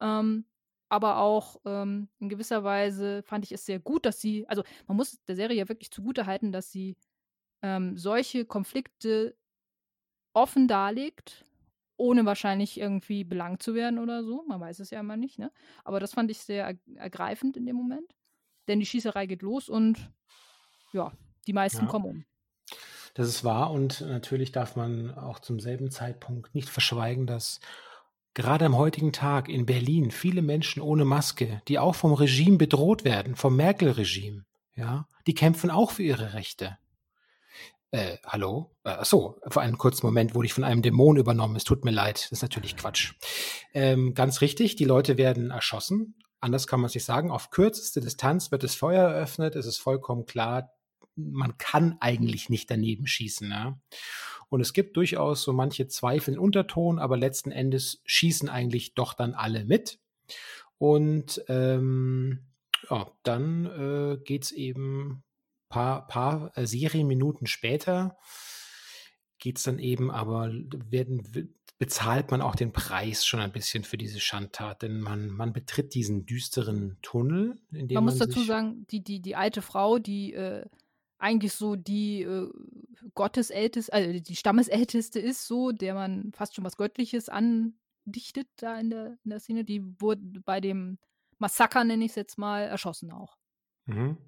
Ähm, 0.00 0.46
aber 0.88 1.18
auch 1.18 1.60
ähm, 1.66 2.08
in 2.18 2.28
gewisser 2.28 2.64
Weise 2.64 3.22
fand 3.22 3.44
ich 3.44 3.52
es 3.52 3.66
sehr 3.66 3.78
gut, 3.78 4.06
dass 4.06 4.20
sie, 4.20 4.48
also 4.48 4.62
man 4.86 4.96
muss 4.96 5.22
der 5.24 5.36
Serie 5.36 5.56
ja 5.56 5.68
wirklich 5.68 5.90
zugute 5.90 6.26
halten, 6.26 6.50
dass 6.50 6.72
sie 6.72 6.96
ähm, 7.62 7.96
solche 7.98 8.46
Konflikte 8.46 9.36
offen 10.32 10.68
darlegt, 10.68 11.44
ohne 11.98 12.24
wahrscheinlich 12.24 12.80
irgendwie 12.80 13.24
belangt 13.24 13.62
zu 13.62 13.74
werden 13.74 13.98
oder 13.98 14.24
so. 14.24 14.44
Man 14.48 14.60
weiß 14.60 14.78
es 14.78 14.90
ja 14.90 15.00
immer 15.00 15.16
nicht, 15.16 15.38
ne? 15.38 15.52
Aber 15.84 16.00
das 16.00 16.14
fand 16.14 16.30
ich 16.30 16.38
sehr 16.38 16.78
ergreifend 16.96 17.56
in 17.56 17.66
dem 17.66 17.76
Moment. 17.76 18.14
Denn 18.68 18.80
die 18.80 18.86
Schießerei 18.86 19.26
geht 19.26 19.42
los 19.42 19.68
und 19.68 20.10
ja, 20.92 21.12
die 21.46 21.52
meisten 21.52 21.84
ja. 21.84 21.90
kommen 21.90 22.06
um. 22.06 22.24
Das 23.14 23.28
ist 23.28 23.42
wahr 23.42 23.70
und 23.72 24.00
natürlich 24.02 24.52
darf 24.52 24.76
man 24.76 25.12
auch 25.12 25.40
zum 25.40 25.58
selben 25.58 25.90
Zeitpunkt 25.90 26.54
nicht 26.54 26.68
verschweigen, 26.68 27.26
dass 27.26 27.58
gerade 28.34 28.66
am 28.66 28.76
heutigen 28.76 29.12
Tag 29.12 29.48
in 29.48 29.66
Berlin 29.66 30.12
viele 30.12 30.42
Menschen 30.42 30.80
ohne 30.80 31.04
Maske, 31.04 31.60
die 31.66 31.80
auch 31.80 31.96
vom 31.96 32.12
Regime 32.12 32.58
bedroht 32.58 33.04
werden, 33.04 33.34
vom 33.34 33.56
Merkel-Regime, 33.56 34.44
ja, 34.76 35.08
die 35.26 35.34
kämpfen 35.34 35.70
auch 35.70 35.90
für 35.90 36.04
ihre 36.04 36.34
Rechte. 36.34 36.78
Äh, 37.90 38.18
hallo? 38.26 38.76
Äh, 38.84 39.02
so, 39.04 39.40
für 39.48 39.60
einen 39.60 39.78
kurzen 39.78 40.04
Moment 40.06 40.34
wurde 40.34 40.46
ich 40.46 40.52
von 40.52 40.64
einem 40.64 40.82
Dämon 40.82 41.16
übernommen. 41.16 41.56
Es 41.56 41.64
tut 41.64 41.84
mir 41.84 41.90
leid. 41.90 42.24
Das 42.24 42.32
ist 42.32 42.42
natürlich 42.42 42.76
Quatsch. 42.76 43.14
Ähm, 43.72 44.14
ganz 44.14 44.42
richtig, 44.42 44.76
die 44.76 44.84
Leute 44.84 45.16
werden 45.16 45.50
erschossen. 45.50 46.14
Anders 46.40 46.66
kann 46.66 46.80
man 46.80 46.90
sich 46.90 47.04
sagen. 47.04 47.30
Auf 47.30 47.50
kürzeste 47.50 48.00
Distanz 48.00 48.50
wird 48.52 48.62
das 48.62 48.74
Feuer 48.74 49.08
eröffnet. 49.08 49.56
Es 49.56 49.66
ist 49.66 49.78
vollkommen 49.78 50.26
klar, 50.26 50.70
man 51.16 51.56
kann 51.58 51.96
eigentlich 52.00 52.48
nicht 52.48 52.70
daneben 52.70 53.06
schießen. 53.06 53.50
Ja? 53.50 53.80
Und 54.50 54.60
es 54.60 54.72
gibt 54.72 54.96
durchaus 54.96 55.42
so 55.42 55.52
manche 55.52 55.88
Zweifel 55.88 56.34
in 56.34 56.40
Unterton, 56.40 56.98
aber 56.98 57.16
letzten 57.16 57.50
Endes 57.50 58.02
schießen 58.04 58.48
eigentlich 58.48 58.94
doch 58.94 59.14
dann 59.14 59.34
alle 59.34 59.64
mit. 59.64 59.98
Und 60.76 61.42
ähm, 61.48 62.46
ja, 62.88 63.10
dann 63.22 63.66
äh, 63.66 64.22
geht 64.22 64.44
es 64.44 64.52
eben 64.52 65.24
paar, 65.68 66.06
paar 66.06 66.56
äh, 66.56 66.66
Serienminuten 66.66 67.46
später 67.46 68.16
geht 69.38 69.58
es 69.58 69.64
dann 69.64 69.78
eben, 69.78 70.10
aber 70.10 70.50
werden, 70.50 71.54
bezahlt 71.78 72.30
man 72.30 72.42
auch 72.42 72.56
den 72.56 72.72
Preis 72.72 73.24
schon 73.24 73.40
ein 73.40 73.52
bisschen 73.52 73.84
für 73.84 73.96
diese 73.96 74.18
Schandtat, 74.18 74.82
denn 74.82 75.00
man, 75.00 75.28
man 75.28 75.52
betritt 75.52 75.94
diesen 75.94 76.26
düsteren 76.26 76.98
Tunnel. 77.02 77.60
In 77.70 77.86
dem 77.86 77.94
man, 77.94 78.04
man 78.04 78.14
muss 78.14 78.18
dazu 78.18 78.42
sagen, 78.42 78.86
die, 78.90 79.02
die, 79.02 79.20
die 79.20 79.36
alte 79.36 79.62
Frau, 79.62 79.98
die 79.98 80.34
äh, 80.34 80.66
eigentlich 81.18 81.52
so 81.52 81.76
die 81.76 82.22
äh, 82.22 82.50
Gottesälteste, 83.14 83.92
also 83.92 84.18
die 84.18 84.36
Stammesälteste 84.36 85.20
ist, 85.20 85.46
so, 85.46 85.70
der 85.70 85.94
man 85.94 86.32
fast 86.32 86.54
schon 86.54 86.64
was 86.64 86.76
Göttliches 86.76 87.28
andichtet 87.28 88.48
da 88.56 88.78
in 88.78 88.90
der, 88.90 89.18
in 89.24 89.30
der 89.30 89.40
Szene, 89.40 89.64
die 89.64 89.82
wurde 90.00 90.40
bei 90.44 90.60
dem 90.60 90.98
Massaker, 91.38 91.84
nenne 91.84 92.04
ich 92.04 92.12
es 92.12 92.16
jetzt 92.16 92.38
mal, 92.38 92.62
erschossen 92.62 93.12
auch. 93.12 93.36
Mhm. 93.86 94.18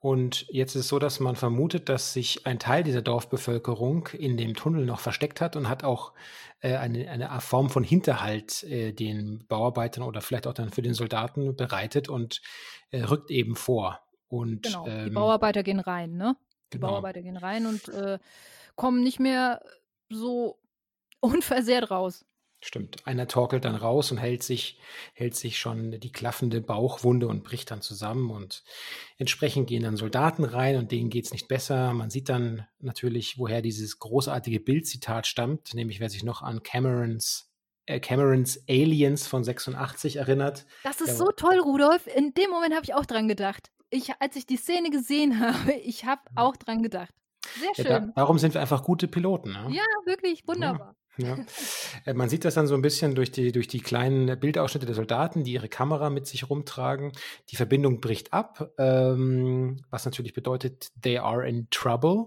Und 0.00 0.46
jetzt 0.48 0.74
ist 0.74 0.82
es 0.82 0.88
so, 0.88 0.98
dass 0.98 1.20
man 1.20 1.36
vermutet, 1.36 1.90
dass 1.90 2.14
sich 2.14 2.46
ein 2.46 2.58
Teil 2.58 2.82
dieser 2.82 3.02
Dorfbevölkerung 3.02 4.08
in 4.08 4.38
dem 4.38 4.54
Tunnel 4.54 4.86
noch 4.86 4.98
versteckt 4.98 5.42
hat 5.42 5.56
und 5.56 5.68
hat 5.68 5.84
auch 5.84 6.14
äh, 6.60 6.76
eine, 6.76 7.10
eine 7.10 7.40
Form 7.42 7.68
von 7.68 7.84
Hinterhalt 7.84 8.62
äh, 8.62 8.92
den 8.92 9.44
Bauarbeitern 9.46 10.02
oder 10.02 10.22
vielleicht 10.22 10.46
auch 10.46 10.54
dann 10.54 10.70
für 10.70 10.80
den 10.80 10.94
Soldaten 10.94 11.54
bereitet 11.54 12.08
und 12.08 12.40
äh, 12.90 13.02
rückt 13.02 13.30
eben 13.30 13.56
vor. 13.56 14.00
Und, 14.28 14.62
genau, 14.62 14.86
ähm, 14.86 15.04
die 15.06 15.10
Bauarbeiter 15.10 15.62
gehen 15.62 15.80
rein, 15.80 16.16
ne? 16.16 16.34
Die 16.72 16.78
genau. 16.78 16.88
Bauarbeiter 16.88 17.20
gehen 17.20 17.36
rein 17.36 17.66
und 17.66 17.88
äh, 17.90 18.18
kommen 18.76 19.02
nicht 19.02 19.20
mehr 19.20 19.60
so 20.08 20.58
unversehrt 21.20 21.90
raus. 21.90 22.24
Stimmt. 22.62 23.06
Einer 23.06 23.26
torkelt 23.26 23.64
dann 23.64 23.74
raus 23.74 24.12
und 24.12 24.18
hält 24.18 24.42
sich, 24.42 24.78
hält 25.14 25.34
sich 25.34 25.58
schon 25.58 25.98
die 25.98 26.12
klaffende 26.12 26.60
Bauchwunde 26.60 27.26
und 27.26 27.42
bricht 27.42 27.70
dann 27.70 27.80
zusammen. 27.80 28.30
Und 28.30 28.64
entsprechend 29.16 29.66
gehen 29.66 29.82
dann 29.82 29.96
Soldaten 29.96 30.44
rein 30.44 30.76
und 30.76 30.92
denen 30.92 31.08
geht 31.08 31.24
es 31.24 31.32
nicht 31.32 31.48
besser. 31.48 31.94
Man 31.94 32.10
sieht 32.10 32.28
dann 32.28 32.66
natürlich, 32.78 33.38
woher 33.38 33.62
dieses 33.62 33.98
großartige 33.98 34.60
Bildzitat 34.60 35.26
stammt, 35.26 35.72
nämlich 35.72 36.00
wer 36.00 36.10
sich 36.10 36.22
noch 36.22 36.42
an 36.42 36.62
Camerons, 36.62 37.50
äh, 37.86 37.98
Camerons 37.98 38.62
Aliens 38.68 39.26
von 39.26 39.42
86 39.42 40.16
erinnert. 40.16 40.66
Das 40.84 41.00
ist 41.00 41.16
so 41.16 41.32
toll, 41.34 41.58
Rudolf. 41.60 42.06
In 42.14 42.34
dem 42.34 42.50
Moment 42.50 42.74
habe 42.74 42.84
ich 42.84 42.92
auch 42.92 43.06
dran 43.06 43.26
gedacht. 43.26 43.70
Ich, 43.88 44.12
als 44.20 44.36
ich 44.36 44.44
die 44.44 44.58
Szene 44.58 44.90
gesehen 44.90 45.40
habe, 45.40 45.72
ich 45.72 46.04
habe 46.04 46.20
mhm. 46.30 46.36
auch 46.36 46.56
dran 46.56 46.82
gedacht. 46.82 47.14
Sehr 47.58 47.74
schön. 47.74 47.86
Ja, 47.86 48.00
da, 48.00 48.12
darum 48.16 48.38
sind 48.38 48.52
wir 48.52 48.60
einfach 48.60 48.84
gute 48.84 49.08
Piloten. 49.08 49.52
Ne? 49.52 49.68
Ja, 49.70 49.84
wirklich 50.04 50.46
wunderbar. 50.46 50.88
Ja. 50.88 50.99
Äh, 52.04 52.14
man 52.14 52.28
sieht 52.28 52.44
das 52.44 52.54
dann 52.54 52.66
so 52.66 52.74
ein 52.74 52.82
bisschen 52.82 53.14
durch 53.14 53.30
die, 53.30 53.52
durch 53.52 53.68
die 53.68 53.80
kleinen 53.80 54.38
Bildausschnitte 54.38 54.86
der 54.86 54.94
Soldaten, 54.94 55.44
die 55.44 55.52
ihre 55.52 55.68
Kamera 55.68 56.10
mit 56.10 56.26
sich 56.26 56.48
rumtragen. 56.48 57.12
Die 57.50 57.56
Verbindung 57.56 58.00
bricht 58.00 58.32
ab, 58.32 58.72
ähm, 58.78 59.84
was 59.90 60.04
natürlich 60.04 60.32
bedeutet, 60.32 60.90
they 61.00 61.18
are 61.18 61.46
in 61.46 61.68
trouble. 61.70 62.26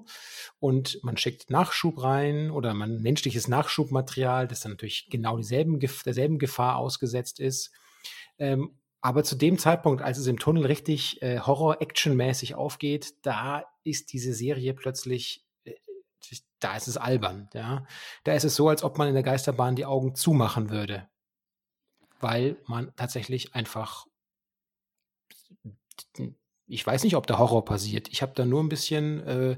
Und 0.59 0.99
man 1.03 1.17
schickt 1.17 1.49
Nachschub 1.49 2.01
rein 2.03 2.51
oder 2.51 2.73
man 2.73 3.01
menschliches 3.01 3.47
Nachschubmaterial, 3.47 4.47
das 4.47 4.61
dann 4.61 4.73
natürlich 4.73 5.07
genau 5.09 5.37
dieselben, 5.37 5.79
derselben 5.79 6.39
Gefahr 6.39 6.77
ausgesetzt 6.77 7.39
ist. 7.39 7.71
Ähm, 8.37 8.77
aber 9.01 9.25
zu 9.25 9.35
dem 9.35 9.57
Zeitpunkt, 9.57 10.01
als 10.01 10.17
es 10.17 10.27
im 10.27 10.39
Tunnel 10.39 10.65
richtig 10.65 11.21
äh, 11.21 11.39
Horror-Action-mäßig 11.39 12.55
aufgeht, 12.55 13.15
da 13.21 13.65
ist 13.83 14.13
diese 14.13 14.33
Serie 14.33 14.73
plötzlich 14.73 15.45
da 16.63 16.75
ist 16.75 16.87
es 16.87 16.97
albern, 16.97 17.49
ja. 17.53 17.85
Da 18.23 18.33
ist 18.33 18.43
es 18.43 18.55
so, 18.55 18.69
als 18.69 18.83
ob 18.83 18.97
man 18.97 19.07
in 19.07 19.13
der 19.13 19.23
Geisterbahn 19.23 19.75
die 19.75 19.85
Augen 19.85 20.15
zumachen 20.15 20.69
würde. 20.69 21.07
Weil 22.19 22.57
man 22.65 22.93
tatsächlich 22.95 23.53
einfach 23.53 24.05
ich 26.67 26.85
weiß 26.85 27.03
nicht, 27.03 27.15
ob 27.15 27.27
der 27.27 27.39
Horror 27.39 27.65
passiert. 27.65 28.07
Ich 28.09 28.21
habe 28.21 28.33
da 28.35 28.45
nur 28.45 28.63
ein 28.63 28.69
bisschen 28.69 29.21
äh, 29.27 29.57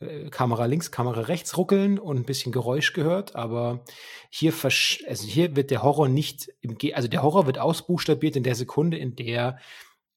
äh, 0.00 0.30
Kamera 0.30 0.66
links, 0.66 0.90
Kamera 0.90 1.22
rechts 1.22 1.56
ruckeln 1.56 1.98
und 1.98 2.16
ein 2.16 2.24
bisschen 2.24 2.52
Geräusch 2.52 2.92
gehört, 2.92 3.34
aber 3.34 3.84
hier, 4.30 4.52
also 4.52 5.26
hier 5.26 5.56
wird 5.56 5.70
der 5.70 5.82
Horror 5.82 6.08
nicht, 6.08 6.52
im 6.60 6.78
Ge 6.78 6.94
also 6.94 7.08
der 7.08 7.22
Horror 7.22 7.46
wird 7.46 7.58
ausbuchstabiert 7.58 8.36
in 8.36 8.44
der 8.44 8.54
Sekunde, 8.54 8.96
in 8.96 9.16
der 9.16 9.58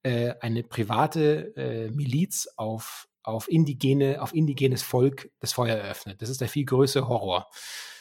äh, 0.03 0.35
eine 0.39 0.63
private 0.63 1.55
äh, 1.57 1.89
Miliz 1.89 2.47
auf 2.55 3.07
auf 3.27 3.49
indigene, 3.49 4.21
auf 4.21 4.33
indigenes 4.33 4.83
Volk 4.83 5.29
das 5.39 5.53
Feuer 5.53 5.75
eröffnet. 5.75 6.21
Das 6.21 6.29
ist 6.29 6.41
der 6.41 6.47
viel 6.47 6.65
größere 6.65 7.07
Horror. 7.07 7.47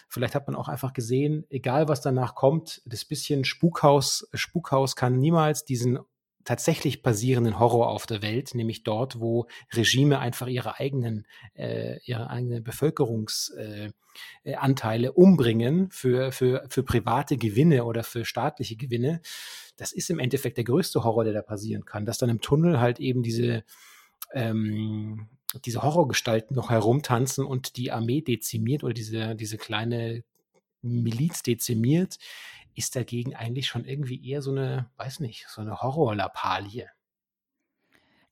Vielleicht 0.09 0.35
hat 0.35 0.47
man 0.47 0.57
auch 0.57 0.69
einfach 0.69 0.93
gesehen, 0.93 1.45
egal 1.51 1.89
was 1.89 2.01
danach 2.01 2.35
kommt, 2.35 2.83
das 2.87 3.05
bisschen 3.05 3.45
Spukhaus, 3.45 4.29
Spukhaus 4.35 4.95
kann 4.95 5.19
niemals 5.19 5.65
diesen 5.65 5.99
tatsächlich 6.45 7.03
basierenden 7.03 7.59
Horror 7.59 7.89
auf 7.89 8.07
der 8.07 8.23
Welt, 8.23 8.55
nämlich 8.55 8.85
dort, 8.85 9.19
wo 9.19 9.47
Regime 9.75 10.21
einfach 10.21 10.47
ihre 10.47 10.79
eigenen, 10.79 11.27
äh, 11.55 11.99
ihre 12.05 12.31
eigenen 12.31 12.63
Bevölkerungsanteile 12.63 13.93
äh, 14.45 15.11
äh 15.11 15.13
umbringen 15.13 15.91
für, 15.91 16.31
für, 16.31 16.65
für 16.71 16.85
private 16.85 17.37
Gewinne 17.37 17.85
oder 17.85 18.05
für 18.05 18.25
staatliche 18.25 18.77
Gewinne. 18.77 19.21
das 19.77 19.93
ist 19.93 20.09
im 20.09 20.21
Endeffekt 20.21 20.57
der 20.57 20.65
größte 20.65 21.03
Horror, 21.03 21.25
der 21.25 21.33
da 21.33 21.43
passieren 21.43 21.85
kann, 21.85 22.07
dass 22.07 22.19
dann 22.19 22.31
im 22.31 22.41
Tunnel 22.41 22.81
halt 22.81 23.01
eben 23.01 23.25
diese, 23.25 23.65
ähm, 24.33 25.29
diese 25.65 25.83
Horrorgestalten 25.83 26.55
noch 26.55 26.71
herumtanzen 26.71 27.45
und 27.45 27.77
die 27.77 27.93
Armee 27.93 28.21
dezimiert 28.21 28.85
oder 28.85 28.95
diese, 28.95 29.35
diese 29.35 29.57
kleine 29.59 30.25
Miliz 30.83 31.43
dezimiert, 31.43 32.19
ist 32.75 32.95
dagegen 32.95 33.35
eigentlich 33.35 33.67
schon 33.67 33.85
irgendwie 33.85 34.29
eher 34.29 34.43
so 34.43 34.51
eine, 34.51 34.91
weiß 34.97 35.21
nicht, 35.21 35.47
so 35.49 35.63
eine 35.63 35.81
Horrorlappalie. 35.81 36.89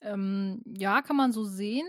Ähm, 0.03 0.63
ja, 0.67 1.01
kann 1.01 1.17
man 1.17 1.33
so 1.33 1.45
sehen. 1.45 1.87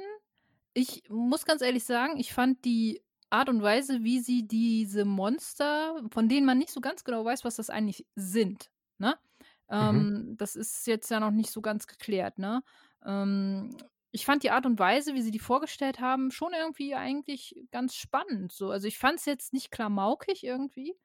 Ich 0.74 1.04
muss 1.10 1.46
ganz 1.46 1.62
ehrlich 1.62 1.84
sagen, 1.84 2.18
ich 2.18 2.34
fand 2.34 2.64
die 2.64 3.02
Art 3.30 3.50
und 3.50 3.62
Weise, 3.62 4.04
wie 4.04 4.20
sie 4.20 4.48
diese 4.48 5.04
Monster, 5.04 6.02
von 6.12 6.30
denen 6.30 6.46
man 6.46 6.58
nicht 6.58 6.72
so 6.72 6.80
ganz 6.80 7.04
genau 7.04 7.26
weiß, 7.26 7.44
was 7.44 7.58
das 7.58 7.70
eigentlich 7.70 8.06
sind, 8.16 8.70
ne? 8.98 9.16
Mhm. 9.70 9.76
Ähm, 9.78 10.36
das 10.38 10.56
ist 10.56 10.88
jetzt 10.88 11.10
ja 11.10 11.20
noch 11.20 11.32
nicht 11.32 11.50
so 11.50 11.62
ganz 11.62 11.88
geklärt, 11.88 12.38
ne? 12.38 12.64
Ähm, 13.06 13.76
ich 14.16 14.26
fand 14.26 14.42
die 14.44 14.52
Art 14.52 14.66
und 14.66 14.80
Weise, 14.80 15.14
wie 15.14 15.22
sie 15.22 15.32
die 15.32 15.40
vorgestellt 15.40 16.00
haben, 16.00 16.32
schon 16.32 16.54
irgendwie 16.54 16.96
eigentlich 16.96 17.54
ganz 17.70 17.96
spannend. 17.96 18.54
So. 18.54 18.72
Also 18.72 18.88
ich 18.88 18.98
fand 18.98 19.20
es 19.20 19.26
jetzt 19.26 19.52
nicht 19.52 19.72
klamaukig 19.72 20.46
irgendwie, 20.46 20.96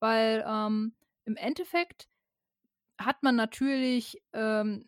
weil 0.00 0.44
ähm, 0.46 0.94
im 1.24 1.36
Endeffekt 1.36 2.10
hat 2.98 3.22
man 3.22 3.36
natürlich 3.36 4.20
ähm, 4.34 4.86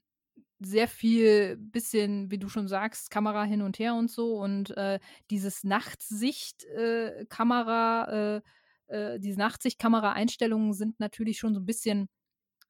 sehr 0.58 0.88
viel, 0.88 1.56
bisschen, 1.56 2.30
wie 2.30 2.36
du 2.36 2.50
schon 2.50 2.68
sagst, 2.68 3.10
Kamera 3.10 3.44
hin 3.44 3.62
und 3.62 3.78
her 3.78 3.94
und 3.94 4.10
so 4.10 4.34
und 4.34 4.76
äh, 4.76 5.00
dieses 5.30 5.64
Nachtsicht-Kamera, 5.64 8.10
äh, 8.10 8.42
äh, 8.88 9.18
diese 9.20 9.38
Nachtsicht-Kamera-Einstellungen 9.38 10.74
sind 10.74 11.00
natürlich 11.00 11.38
schon 11.38 11.54
so 11.54 11.60
ein 11.60 11.66
bisschen, 11.66 12.10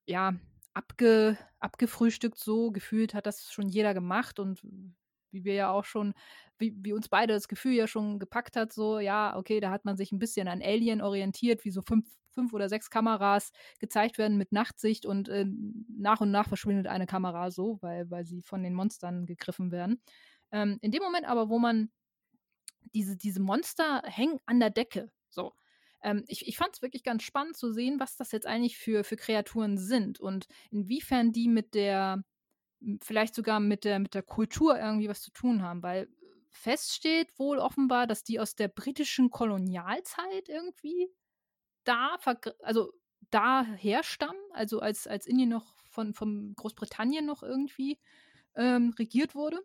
ja, 0.06 0.34
abge, 0.72 1.36
abgefrühstückt 1.58 2.38
so. 2.38 2.70
Gefühlt 2.70 3.12
hat 3.12 3.26
das 3.26 3.52
schon 3.52 3.68
jeder 3.68 3.92
gemacht 3.92 4.38
und 4.38 4.62
wie 5.32 5.44
wir 5.44 5.54
ja 5.54 5.70
auch 5.70 5.84
schon, 5.84 6.14
wie, 6.58 6.74
wie 6.78 6.92
uns 6.92 7.08
beide 7.08 7.34
das 7.34 7.48
Gefühl 7.48 7.72
ja 7.72 7.86
schon 7.86 8.18
gepackt 8.18 8.56
hat, 8.56 8.72
so, 8.72 8.98
ja, 8.98 9.36
okay, 9.36 9.60
da 9.60 9.70
hat 9.70 9.84
man 9.84 9.96
sich 9.96 10.12
ein 10.12 10.18
bisschen 10.18 10.48
an 10.48 10.62
Alien 10.62 11.00
orientiert, 11.02 11.64
wie 11.64 11.70
so 11.70 11.82
fünf, 11.82 12.06
fünf 12.32 12.52
oder 12.52 12.68
sechs 12.68 12.90
Kameras 12.90 13.50
gezeigt 13.78 14.18
werden 14.18 14.36
mit 14.38 14.52
Nachtsicht 14.52 15.06
und 15.06 15.28
äh, 15.28 15.46
nach 15.88 16.20
und 16.20 16.30
nach 16.30 16.48
verschwindet 16.48 16.86
eine 16.86 17.06
Kamera 17.06 17.50
so, 17.50 17.78
weil, 17.82 18.10
weil 18.10 18.24
sie 18.24 18.42
von 18.42 18.62
den 18.62 18.74
Monstern 18.74 19.26
gegriffen 19.26 19.72
werden. 19.72 20.02
Ähm, 20.52 20.78
in 20.80 20.90
dem 20.92 21.02
Moment 21.02 21.26
aber, 21.26 21.48
wo 21.48 21.58
man 21.58 21.90
diese, 22.94 23.16
diese 23.16 23.40
Monster 23.40 24.02
hängen 24.04 24.38
an 24.46 24.60
der 24.60 24.70
Decke, 24.70 25.10
so. 25.30 25.52
Ähm, 26.02 26.24
ich 26.28 26.48
ich 26.48 26.56
fand 26.56 26.74
es 26.74 26.82
wirklich 26.82 27.02
ganz 27.02 27.22
spannend 27.22 27.56
zu 27.56 27.72
sehen, 27.72 28.00
was 28.00 28.16
das 28.16 28.32
jetzt 28.32 28.46
eigentlich 28.46 28.78
für, 28.78 29.04
für 29.04 29.16
Kreaturen 29.16 29.76
sind 29.76 30.18
und 30.18 30.46
inwiefern 30.70 31.32
die 31.32 31.48
mit 31.48 31.74
der, 31.74 32.24
vielleicht 33.02 33.34
sogar 33.34 33.60
mit 33.60 33.84
der, 33.84 33.98
mit 33.98 34.14
der 34.14 34.22
Kultur 34.22 34.78
irgendwie 34.78 35.08
was 35.08 35.22
zu 35.22 35.30
tun 35.30 35.62
haben, 35.62 35.82
weil 35.82 36.08
feststeht 36.50 37.38
wohl 37.38 37.58
offenbar, 37.58 38.06
dass 38.06 38.24
die 38.24 38.40
aus 38.40 38.54
der 38.56 38.68
britischen 38.68 39.30
Kolonialzeit 39.30 40.48
irgendwie 40.48 41.08
da, 41.84 42.16
also 42.62 42.92
da 43.30 43.64
herstammen, 43.64 44.40
also 44.52 44.80
als, 44.80 45.06
als 45.06 45.26
Indien 45.26 45.50
noch 45.50 45.74
von, 45.90 46.14
von 46.14 46.54
Großbritannien 46.56 47.24
noch 47.24 47.42
irgendwie 47.42 47.98
ähm, 48.56 48.94
regiert 48.98 49.34
wurde. 49.34 49.60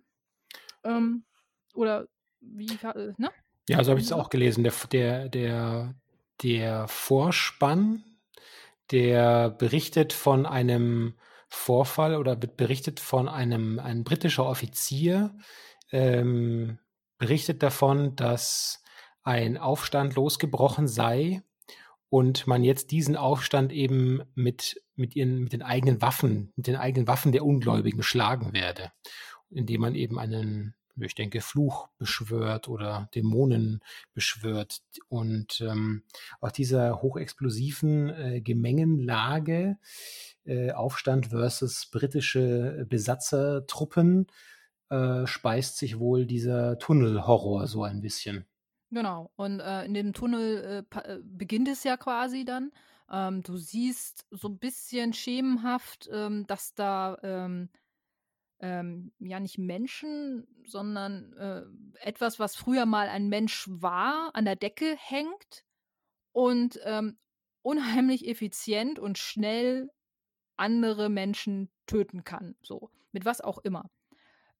Ähm, 0.83 1.25
oder 1.73 2.07
wie, 2.39 2.67
äh, 2.83 3.13
ne? 3.17 3.31
Ja, 3.67 3.83
so 3.83 3.91
habe 3.91 3.99
ich 3.99 4.05
es 4.05 4.11
auch 4.11 4.29
gelesen. 4.29 4.63
Der, 4.63 4.73
der, 4.91 5.29
der, 5.29 5.95
der 6.43 6.87
Vorspann, 6.87 8.03
der 8.91 9.49
berichtet 9.49 10.13
von 10.13 10.45
einem 10.45 11.15
Vorfall 11.55 12.15
oder 12.15 12.41
wird 12.41 12.57
berichtet 12.57 12.99
von 12.99 13.27
einem, 13.27 13.79
ein 13.79 14.03
britischer 14.03 14.45
Offizier, 14.45 15.35
ähm, 15.91 16.79
berichtet 17.17 17.63
davon, 17.63 18.15
dass 18.15 18.83
ein 19.23 19.57
Aufstand 19.57 20.15
losgebrochen 20.15 20.87
sei 20.87 21.41
und 22.09 22.45
man 22.45 22.63
jetzt 22.63 22.91
diesen 22.91 23.15
Aufstand 23.15 23.71
eben 23.71 24.21
mit, 24.35 24.81
mit, 24.95 25.15
ihren, 25.15 25.43
mit 25.43 25.53
den 25.53 25.63
eigenen 25.63 26.01
Waffen, 26.01 26.51
mit 26.55 26.67
den 26.67 26.75
eigenen 26.75 27.07
Waffen 27.07 27.31
der 27.31 27.45
Ungläubigen 27.45 28.03
schlagen 28.03 28.53
werde, 28.53 28.91
indem 29.49 29.81
man 29.81 29.95
eben 29.95 30.19
einen 30.19 30.75
ich 30.97 31.15
denke, 31.15 31.41
Fluch 31.41 31.89
beschwört 31.97 32.69
oder 32.69 33.09
Dämonen 33.15 33.81
beschwört. 34.13 34.81
Und 35.09 35.59
ähm, 35.61 36.03
aus 36.39 36.53
dieser 36.53 37.01
hochexplosiven 37.01 38.09
äh, 38.09 38.41
Gemengenlage, 38.41 39.77
äh, 40.45 40.71
Aufstand 40.71 41.27
versus 41.27 41.87
britische 41.91 42.85
Besatzertruppen, 42.89 44.27
äh, 44.89 45.25
speist 45.25 45.77
sich 45.77 45.99
wohl 45.99 46.25
dieser 46.25 46.77
Tunnelhorror 46.77 47.67
so 47.67 47.83
ein 47.83 48.01
bisschen. 48.01 48.45
Genau, 48.91 49.31
und 49.35 49.59
äh, 49.59 49.83
in 49.85 49.93
dem 49.93 50.13
Tunnel 50.13 50.85
äh, 50.93 50.99
äh, 50.99 51.19
beginnt 51.23 51.67
es 51.67 51.83
ja 51.83 51.97
quasi 51.97 52.45
dann. 52.45 52.71
Ähm, 53.11 53.41
du 53.41 53.57
siehst 53.57 54.25
so 54.31 54.47
ein 54.47 54.59
bisschen 54.59 55.13
schemenhaft, 55.13 56.09
ähm, 56.11 56.45
dass 56.47 56.75
da 56.75 57.17
ähm, 57.23 57.69
ähm, 58.59 59.11
ja 59.19 59.39
nicht 59.39 59.57
Menschen, 59.57 60.47
sondern 60.65 61.73
etwas, 61.99 62.39
was 62.39 62.55
früher 62.55 62.85
mal 62.85 63.09
ein 63.09 63.27
Mensch 63.27 63.67
war, 63.69 64.31
an 64.33 64.45
der 64.45 64.55
Decke 64.55 64.95
hängt 64.97 65.65
und 66.31 66.79
ähm, 66.83 67.17
unheimlich 67.61 68.27
effizient 68.27 68.97
und 68.97 69.17
schnell 69.17 69.89
andere 70.57 71.09
Menschen 71.09 71.69
töten 71.85 72.23
kann. 72.23 72.55
So, 72.61 72.89
mit 73.11 73.25
was 73.25 73.41
auch 73.41 73.59
immer. 73.59 73.89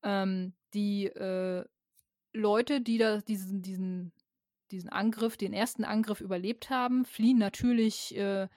Ähm, 0.03 0.53
die 0.73 1.05
äh, 1.05 1.65
Leute, 2.33 2.81
die 2.81 2.97
da 2.97 3.21
diesen, 3.21 3.61
diesen, 3.61 4.11
diesen 4.71 4.89
Angriff, 4.89 5.37
den 5.37 5.53
ersten 5.53 5.83
Angriff 5.83 6.21
überlebt 6.21 6.69
haben, 6.69 7.05
fliehen 7.05 7.37
natürlich 7.37 8.15
äh, 8.17 8.47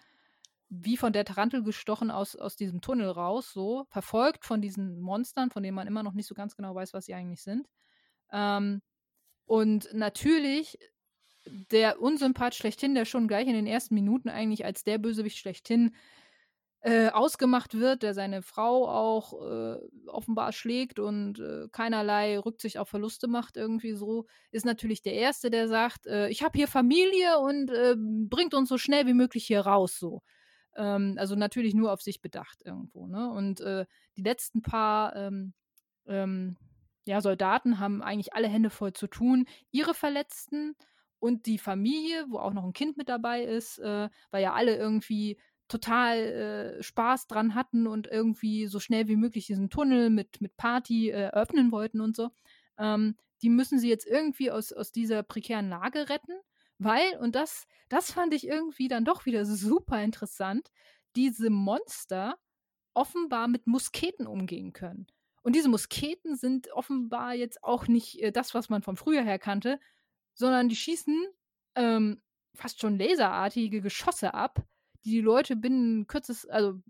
wie 0.70 0.96
von 0.96 1.12
der 1.12 1.24
Tarantel 1.24 1.62
gestochen 1.62 2.10
aus, 2.10 2.36
aus 2.36 2.56
diesem 2.56 2.80
Tunnel 2.80 3.08
raus, 3.08 3.52
so, 3.52 3.86
verfolgt 3.88 4.44
von 4.44 4.60
diesen 4.60 5.00
Monstern, 5.00 5.50
von 5.50 5.62
denen 5.62 5.74
man 5.74 5.86
immer 5.86 6.02
noch 6.02 6.12
nicht 6.12 6.26
so 6.26 6.34
ganz 6.34 6.56
genau 6.56 6.74
weiß, 6.74 6.92
was 6.92 7.06
sie 7.06 7.14
eigentlich 7.14 7.42
sind. 7.42 7.68
Ähm, 8.32 8.82
und 9.46 9.88
natürlich 9.94 10.78
der 11.70 12.00
Unsympath 12.02 12.54
schlechthin, 12.54 12.94
der 12.94 13.06
schon 13.06 13.28
gleich 13.28 13.46
in 13.46 13.54
den 13.54 13.66
ersten 13.66 13.94
Minuten 13.94 14.28
eigentlich 14.28 14.66
als 14.66 14.84
der 14.84 14.98
Bösewicht 14.98 15.38
schlechthin 15.38 15.94
äh, 16.88 17.10
ausgemacht 17.10 17.78
wird, 17.78 18.02
der 18.02 18.14
seine 18.14 18.40
Frau 18.40 18.88
auch 18.88 19.34
äh, 19.42 19.76
offenbar 20.06 20.52
schlägt 20.52 20.98
und 20.98 21.38
äh, 21.38 21.68
keinerlei 21.70 22.38
Rücksicht 22.38 22.78
auf 22.78 22.88
Verluste 22.88 23.28
macht, 23.28 23.58
irgendwie 23.58 23.92
so, 23.92 24.24
ist 24.52 24.64
natürlich 24.64 25.02
der 25.02 25.12
Erste, 25.12 25.50
der 25.50 25.68
sagt, 25.68 26.06
äh, 26.06 26.28
ich 26.28 26.42
habe 26.42 26.56
hier 26.56 26.66
Familie 26.66 27.40
und 27.40 27.70
äh, 27.70 27.94
bringt 27.98 28.54
uns 28.54 28.70
so 28.70 28.78
schnell 28.78 29.06
wie 29.06 29.12
möglich 29.12 29.44
hier 29.46 29.60
raus, 29.60 29.98
so. 29.98 30.22
Ähm, 30.76 31.16
also 31.18 31.34
natürlich 31.34 31.74
nur 31.74 31.92
auf 31.92 32.00
sich 32.00 32.22
bedacht 32.22 32.62
irgendwo. 32.64 33.06
Ne? 33.06 33.30
Und 33.32 33.60
äh, 33.60 33.84
die 34.16 34.22
letzten 34.22 34.62
paar 34.62 35.14
ähm, 35.14 35.52
ähm, 36.06 36.56
ja, 37.04 37.20
Soldaten 37.20 37.80
haben 37.80 38.00
eigentlich 38.00 38.32
alle 38.32 38.48
Hände 38.48 38.70
voll 38.70 38.94
zu 38.94 39.08
tun. 39.08 39.44
Ihre 39.72 39.92
Verletzten 39.92 40.74
und 41.18 41.44
die 41.44 41.58
Familie, 41.58 42.24
wo 42.30 42.38
auch 42.38 42.54
noch 42.54 42.64
ein 42.64 42.72
Kind 42.72 42.96
mit 42.96 43.10
dabei 43.10 43.42
ist, 43.42 43.78
äh, 43.78 44.08
weil 44.30 44.42
ja 44.42 44.54
alle 44.54 44.74
irgendwie 44.76 45.38
total 45.68 46.18
äh, 46.78 46.82
Spaß 46.82 47.26
dran 47.26 47.54
hatten 47.54 47.86
und 47.86 48.06
irgendwie 48.06 48.66
so 48.66 48.80
schnell 48.80 49.08
wie 49.08 49.16
möglich 49.16 49.46
diesen 49.46 49.70
Tunnel 49.70 50.10
mit, 50.10 50.40
mit 50.40 50.56
Party 50.56 51.10
äh, 51.10 51.28
öffnen 51.28 51.72
wollten 51.72 52.00
und 52.00 52.16
so. 52.16 52.30
Ähm, 52.78 53.16
die 53.42 53.50
müssen 53.50 53.78
sie 53.78 53.88
jetzt 53.88 54.06
irgendwie 54.06 54.50
aus, 54.50 54.72
aus 54.72 54.92
dieser 54.92 55.22
prekären 55.22 55.68
Lage 55.68 56.08
retten 56.08 56.34
weil, 56.78 57.16
und 57.18 57.34
das, 57.34 57.66
das 57.88 58.12
fand 58.12 58.32
ich 58.32 58.46
irgendwie 58.46 58.88
dann 58.88 59.04
doch 59.04 59.26
wieder 59.26 59.44
super 59.44 60.02
interessant, 60.02 60.70
diese 61.16 61.50
Monster 61.50 62.38
offenbar 62.94 63.48
mit 63.48 63.66
Musketen 63.66 64.26
umgehen 64.26 64.72
können. 64.72 65.06
Und 65.42 65.54
diese 65.54 65.68
Musketen 65.68 66.36
sind 66.36 66.70
offenbar 66.72 67.34
jetzt 67.34 67.62
auch 67.62 67.86
nicht 67.86 68.20
äh, 68.20 68.32
das, 68.32 68.54
was 68.54 68.68
man 68.68 68.82
von 68.82 68.96
früher 68.96 69.22
her 69.22 69.38
kannte, 69.38 69.80
sondern 70.34 70.68
die 70.68 70.76
schießen 70.76 71.26
ähm, 71.74 72.22
fast 72.54 72.80
schon 72.80 72.98
laserartige 72.98 73.80
Geschosse 73.80 74.34
ab, 74.34 74.64
die 75.04 75.10
die 75.10 75.20
Leute 75.20 75.56
binnen 75.56 76.06
kürzes, 76.06 76.46
also 76.46 76.80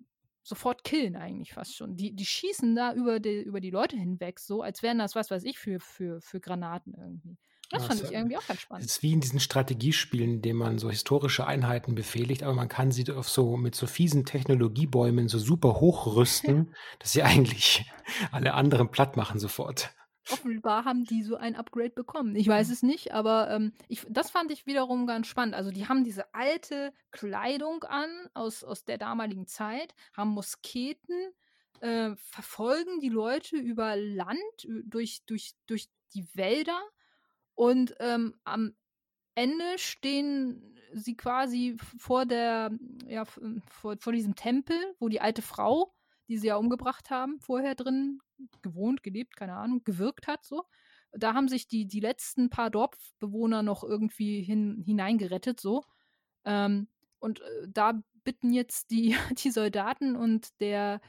sofort 0.42 0.82
killen 0.82 1.16
eigentlich 1.16 1.52
fast 1.52 1.76
schon. 1.76 1.96
Die, 1.96 2.14
die 2.14 2.26
schießen 2.26 2.74
da 2.74 2.94
über 2.94 3.20
die, 3.20 3.42
über 3.42 3.60
die 3.60 3.70
Leute 3.70 3.96
hinweg, 3.96 4.40
so 4.40 4.62
als 4.62 4.82
wären 4.82 4.98
das, 4.98 5.14
was 5.14 5.30
weiß 5.30 5.44
ich, 5.44 5.58
für, 5.58 5.78
für, 5.78 6.20
für 6.20 6.40
Granaten 6.40 6.94
irgendwie. 6.94 7.36
Das 7.70 7.84
fand 7.84 8.02
ich 8.02 8.12
irgendwie 8.12 8.38
auch 8.38 8.46
ganz 8.46 8.60
spannend. 8.60 8.86
Es 8.86 8.92
ist 8.92 9.02
wie 9.02 9.12
in 9.12 9.20
diesen 9.20 9.40
Strategiespielen, 9.40 10.36
in 10.36 10.42
denen 10.42 10.58
man 10.58 10.78
so 10.78 10.88
historische 10.88 11.46
Einheiten 11.46 11.94
befehligt, 11.94 12.42
aber 12.42 12.54
man 12.54 12.68
kann 12.68 12.92
sie 12.92 13.10
auf 13.12 13.28
so 13.28 13.58
mit 13.58 13.74
so 13.74 13.86
fiesen 13.86 14.24
Technologiebäumen 14.24 15.28
so 15.28 15.38
super 15.38 15.74
hochrüsten, 15.80 16.74
dass 16.98 17.12
sie 17.12 17.22
eigentlich 17.22 17.84
alle 18.32 18.54
anderen 18.54 18.90
platt 18.90 19.16
machen 19.16 19.38
sofort. 19.38 19.94
Offenbar 20.30 20.84
haben 20.84 21.04
die 21.04 21.22
so 21.22 21.36
ein 21.36 21.56
Upgrade 21.56 21.90
bekommen. 21.90 22.36
Ich 22.36 22.48
weiß 22.48 22.70
es 22.70 22.82
nicht, 22.82 23.12
aber 23.12 23.50
ähm, 23.50 23.72
ich, 23.88 24.06
das 24.08 24.30
fand 24.30 24.50
ich 24.50 24.66
wiederum 24.66 25.06
ganz 25.06 25.26
spannend. 25.26 25.54
Also 25.54 25.70
die 25.70 25.88
haben 25.88 26.04
diese 26.04 26.34
alte 26.34 26.92
Kleidung 27.10 27.84
an 27.84 28.10
aus, 28.34 28.64
aus 28.64 28.84
der 28.84 28.98
damaligen 28.98 29.46
Zeit, 29.46 29.94
haben 30.12 30.30
Musketen, 30.30 31.32
äh, 31.80 32.14
verfolgen 32.16 33.00
die 33.00 33.08
Leute 33.08 33.56
über 33.56 33.96
Land, 33.96 34.66
durch, 34.84 35.22
durch, 35.26 35.54
durch 35.66 35.88
die 36.14 36.26
Wälder 36.34 36.80
und 37.54 37.94
ähm, 38.00 38.34
am 38.44 38.74
Ende 39.34 39.78
stehen 39.78 40.76
sie 40.92 41.16
quasi 41.16 41.76
vor 41.98 42.26
der, 42.26 42.70
ja, 43.06 43.24
vor, 43.24 43.96
vor 43.98 44.12
diesem 44.12 44.34
Tempel, 44.34 44.76
wo 44.98 45.08
die 45.08 45.20
alte 45.20 45.42
Frau, 45.42 45.94
die 46.28 46.38
sie 46.38 46.48
ja 46.48 46.56
umgebracht 46.56 47.10
haben, 47.10 47.40
vorher 47.40 47.74
drin 47.74 48.20
gewohnt, 48.62 49.02
gelebt, 49.02 49.36
keine 49.36 49.54
Ahnung, 49.54 49.82
gewirkt 49.84 50.26
hat, 50.26 50.44
so. 50.44 50.64
Da 51.12 51.34
haben 51.34 51.48
sich 51.48 51.68
die, 51.68 51.86
die 51.86 52.00
letzten 52.00 52.50
paar 52.50 52.70
Dorfbewohner 52.70 53.62
noch 53.62 53.82
irgendwie 53.82 54.42
hin, 54.42 54.82
hineingerettet, 54.84 55.58
so. 55.60 55.84
Ähm, 56.44 56.88
und 57.18 57.40
äh, 57.40 57.68
da 57.68 58.02
bitten 58.24 58.52
jetzt 58.52 58.90
die, 58.90 59.16
die 59.42 59.50
Soldaten 59.50 60.16
und 60.16 60.60
der, 60.60 61.00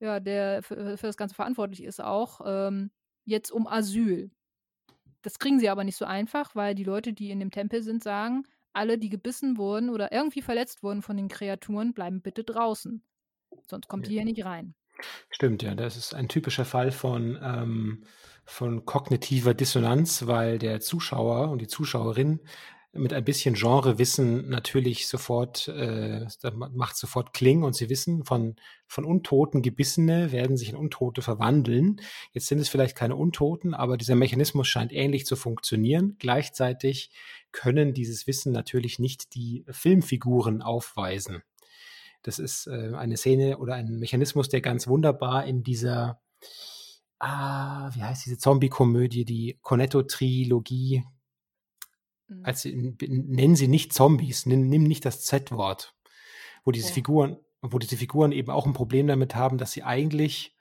ja, 0.00 0.20
der 0.20 0.62
für, 0.62 0.96
für 0.96 1.06
das 1.06 1.16
Ganze 1.16 1.34
verantwortlich 1.34 1.84
ist 1.84 2.00
auch, 2.02 2.40
ähm, 2.44 2.90
jetzt 3.24 3.50
um 3.52 3.66
Asyl. 3.66 4.30
Das 5.22 5.38
kriegen 5.38 5.60
sie 5.60 5.68
aber 5.68 5.84
nicht 5.84 5.96
so 5.96 6.06
einfach, 6.06 6.54
weil 6.56 6.74
die 6.74 6.84
Leute, 6.84 7.12
die 7.12 7.30
in 7.30 7.40
dem 7.40 7.50
Tempel 7.50 7.82
sind, 7.82 8.02
sagen, 8.02 8.44
alle, 8.72 8.98
die 8.98 9.10
gebissen 9.10 9.58
wurden 9.58 9.90
oder 9.90 10.12
irgendwie 10.12 10.42
verletzt 10.42 10.82
wurden 10.82 11.02
von 11.02 11.16
den 11.16 11.28
Kreaturen, 11.28 11.92
bleiben 11.92 12.22
bitte 12.22 12.44
draußen. 12.44 13.02
Sonst 13.66 13.88
kommt 13.88 14.08
ihr 14.08 14.14
hier 14.14 14.24
nicht 14.24 14.44
rein. 14.44 14.74
Stimmt, 15.30 15.62
ja. 15.62 15.74
Das 15.74 15.96
ist 15.96 16.14
ein 16.14 16.28
typischer 16.28 16.64
Fall 16.64 16.92
von, 16.92 17.38
ähm, 17.42 18.04
von 18.44 18.84
kognitiver 18.84 19.54
Dissonanz, 19.54 20.26
weil 20.26 20.58
der 20.58 20.80
Zuschauer 20.80 21.50
und 21.50 21.60
die 21.60 21.68
Zuschauerin 21.68 22.40
mit 22.92 23.12
ein 23.12 23.24
bisschen 23.24 23.54
Genrewissen 23.54 24.48
natürlich 24.48 25.06
sofort, 25.06 25.68
äh, 25.68 26.26
macht 26.72 26.96
sofort 26.96 27.32
Kling 27.32 27.62
und 27.62 27.76
sie 27.76 27.88
wissen, 27.88 28.24
von, 28.24 28.56
von 28.88 29.04
Untoten 29.04 29.62
Gebissene 29.62 30.32
werden 30.32 30.56
sich 30.56 30.70
in 30.70 30.76
Untote 30.76 31.22
verwandeln. 31.22 32.00
Jetzt 32.32 32.48
sind 32.48 32.58
es 32.58 32.68
vielleicht 32.68 32.96
keine 32.96 33.14
Untoten, 33.14 33.74
aber 33.74 33.96
dieser 33.96 34.16
Mechanismus 34.16 34.66
scheint 34.66 34.92
ähnlich 34.92 35.24
zu 35.24 35.36
funktionieren. 35.36 36.16
Gleichzeitig 36.18 37.10
können 37.52 37.94
dieses 37.94 38.26
Wissen 38.26 38.52
natürlich 38.52 38.98
nicht 38.98 39.34
die 39.34 39.64
Filmfiguren 39.70 40.60
aufweisen. 40.60 41.44
Das 42.22 42.38
ist 42.38 42.66
äh, 42.66 42.92
eine 42.94 43.16
Szene 43.16 43.58
oder 43.58 43.74
ein 43.74 43.98
Mechanismus, 43.98 44.48
der 44.48 44.60
ganz 44.60 44.86
wunderbar 44.86 45.44
in 45.46 45.62
dieser, 45.62 46.20
ah, 47.18 47.90
wie 47.94 48.02
heißt 48.02 48.26
diese 48.26 48.38
Zombie-Komödie, 48.38 49.24
die 49.24 49.58
Cornetto-Trilogie 49.62 51.04
Mhm. 52.30 52.44
als 52.44 52.64
nennen 52.64 53.56
sie 53.56 53.68
nicht 53.68 53.92
Zombies, 53.92 54.46
nimm, 54.46 54.68
nimm 54.68 54.84
nicht 54.84 55.04
das 55.04 55.22
Z-Wort, 55.22 55.94
wo 56.64 56.70
diese 56.70 56.88
ja. 56.88 56.94
Figuren, 56.94 57.36
wo 57.60 57.78
diese 57.78 57.96
Figuren 57.96 58.32
eben 58.32 58.50
auch 58.50 58.66
ein 58.66 58.72
Problem 58.72 59.06
damit 59.06 59.34
haben, 59.34 59.58
dass 59.58 59.72
sie 59.72 59.82
eigentlich 59.82 60.56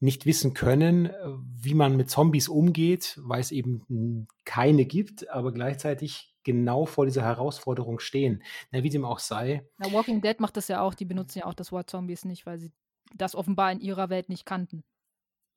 nicht 0.00 0.26
wissen 0.26 0.54
können, 0.54 1.06
äh, 1.06 1.12
wie 1.56 1.74
man 1.74 1.96
mit 1.96 2.10
Zombies 2.10 2.48
umgeht, 2.48 3.18
weil 3.22 3.40
es 3.40 3.52
eben 3.52 4.28
keine 4.44 4.84
gibt, 4.84 5.30
aber 5.30 5.52
gleichzeitig 5.52 6.33
genau 6.44 6.86
vor 6.86 7.06
dieser 7.06 7.22
Herausforderung 7.22 7.98
stehen. 7.98 8.42
Na, 8.70 8.82
wie 8.82 8.90
dem 8.90 9.04
auch 9.04 9.18
sei. 9.18 9.66
Na, 9.78 9.92
Walking 9.92 10.20
Dead 10.20 10.38
macht 10.40 10.56
das 10.56 10.68
ja 10.68 10.80
auch, 10.80 10.94
die 10.94 11.04
benutzen 11.04 11.40
ja 11.40 11.46
auch 11.46 11.54
das 11.54 11.72
Wort 11.72 11.90
Zombies 11.90 12.24
nicht, 12.24 12.46
weil 12.46 12.58
sie 12.58 12.72
das 13.14 13.34
offenbar 13.34 13.72
in 13.72 13.80
ihrer 13.80 14.10
Welt 14.10 14.28
nicht 14.28 14.46
kannten. 14.46 14.84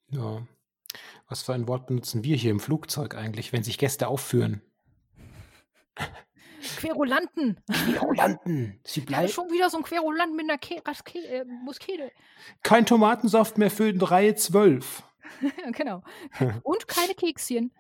Ja. 0.09 0.45
Was 1.27 1.43
für 1.43 1.53
ein 1.53 1.67
Wort 1.67 1.87
benutzen 1.87 2.23
wir 2.23 2.35
hier 2.35 2.51
im 2.51 2.59
Flugzeug 2.59 3.15
eigentlich, 3.15 3.51
wenn 3.53 3.63
sich 3.63 3.77
Gäste 3.77 4.07
aufführen? 4.07 4.61
Querulanten. 6.77 7.59
Querulanten. 7.71 8.79
Sie 8.85 9.01
bleiben. 9.01 9.27
Schon 9.27 9.49
wieder 9.51 9.69
so 9.69 9.77
ein 9.77 9.83
Querulant 9.83 10.35
mit 10.35 10.49
einer 10.49 10.57
Ke 10.57 10.81
Raske 10.85 11.19
äh, 11.19 11.45
Muskete. 11.45 12.11
Kein 12.63 12.85
Tomatensaft 12.85 13.57
mehr 13.57 13.71
für 13.71 13.93
Reihe 14.01 14.35
12. 14.35 15.03
genau. 15.73 16.03
Und 16.63 16.87
keine 16.87 17.13
Kekschen. 17.13 17.71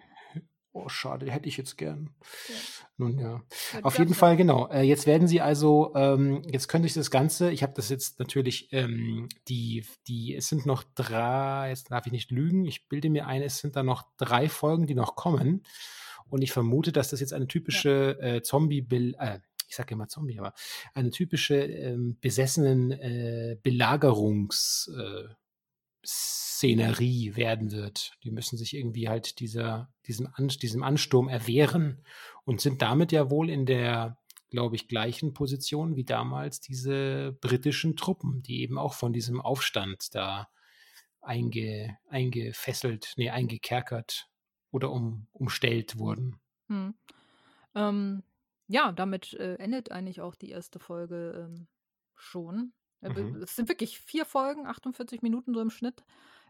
Oh, 0.77 0.89
schade, 0.89 1.31
hätte 1.31 1.49
ich 1.49 1.57
jetzt 1.57 1.75
gern. 1.75 2.11
Ja. 2.47 2.55
Nun 2.97 3.17
ja. 3.17 3.41
ja 3.73 3.83
Auf 3.83 3.97
jeden 3.97 4.13
Fall, 4.13 4.37
genau. 4.37 4.67
Äh, 4.69 4.83
jetzt 4.83 5.07
werden 5.07 5.27
sie 5.27 5.41
also, 5.41 5.91
ähm, 5.95 6.43
jetzt 6.51 6.67
könnte 6.67 6.87
ich 6.87 6.93
das 6.93 7.09
Ganze, 7.09 7.51
ich 7.51 7.63
habe 7.63 7.73
das 7.75 7.89
jetzt 7.89 8.19
natürlich, 8.19 8.71
ähm, 8.73 9.27
die, 9.47 9.85
die, 10.07 10.35
es 10.35 10.49
sind 10.49 10.67
noch 10.67 10.83
drei, 10.93 11.69
jetzt 11.69 11.89
darf 11.89 12.05
ich 12.05 12.11
nicht 12.11 12.29
lügen, 12.29 12.65
ich 12.65 12.87
bilde 12.87 13.09
mir 13.09 13.25
ein, 13.25 13.41
es 13.41 13.57
sind 13.57 13.75
da 13.75 13.81
noch 13.81 14.03
drei 14.17 14.49
Folgen, 14.49 14.85
die 14.85 14.93
noch 14.93 15.15
kommen. 15.15 15.63
Und 16.29 16.43
ich 16.43 16.51
vermute, 16.51 16.91
dass 16.91 17.09
das 17.09 17.21
jetzt 17.21 17.33
eine 17.33 17.47
typische 17.47 18.19
äh, 18.21 18.43
Zombie, 18.43 18.85
äh, 19.19 19.39
ich 19.67 19.75
sage 19.75 19.95
immer 19.95 20.07
Zombie, 20.07 20.37
aber 20.37 20.53
eine 20.93 21.09
typische 21.09 21.55
ähm, 21.55 22.17
besessenen 22.21 22.91
äh, 22.91 23.57
Belagerungsszenerie 23.63 25.25
äh, 25.25 25.35
werden 27.35 27.71
wird. 27.71 28.17
Die 28.23 28.31
müssen 28.31 28.57
sich 28.57 28.75
irgendwie 28.75 29.09
halt 29.09 29.39
dieser, 29.39 29.93
diesem, 30.05 30.27
An 30.33 30.47
diesem 30.47 30.83
Ansturm 30.83 31.29
erwehren 31.29 32.03
und 32.45 32.61
sind 32.61 32.81
damit 32.81 33.11
ja 33.11 33.29
wohl 33.29 33.49
in 33.49 33.65
der, 33.65 34.17
glaube 34.49 34.75
ich, 34.75 34.87
gleichen 34.87 35.33
Position 35.33 35.95
wie 35.95 36.05
damals 36.05 36.59
diese 36.61 37.37
britischen 37.41 37.95
Truppen, 37.95 38.41
die 38.41 38.61
eben 38.61 38.77
auch 38.77 38.93
von 38.93 39.13
diesem 39.13 39.41
Aufstand 39.41 40.15
da 40.15 40.49
einge, 41.21 41.97
eingefesselt, 42.09 43.13
nee, 43.17 43.29
eingekerkert 43.29 44.29
oder 44.71 44.91
um, 44.91 45.27
umstellt 45.33 45.97
wurden. 45.97 46.39
Hm. 46.67 46.95
Ähm, 47.75 48.23
ja, 48.67 48.91
damit 48.91 49.33
äh, 49.33 49.55
endet 49.55 49.91
eigentlich 49.91 50.21
auch 50.21 50.35
die 50.35 50.49
erste 50.49 50.79
Folge 50.79 51.47
ähm, 51.47 51.67
schon. 52.15 52.73
Äh, 53.01 53.09
mhm. 53.09 53.41
Es 53.41 53.55
sind 53.55 53.69
wirklich 53.69 53.99
vier 53.99 54.25
Folgen, 54.25 54.65
48 54.65 55.21
Minuten 55.21 55.53
so 55.53 55.61
im 55.61 55.69
Schnitt. 55.69 56.03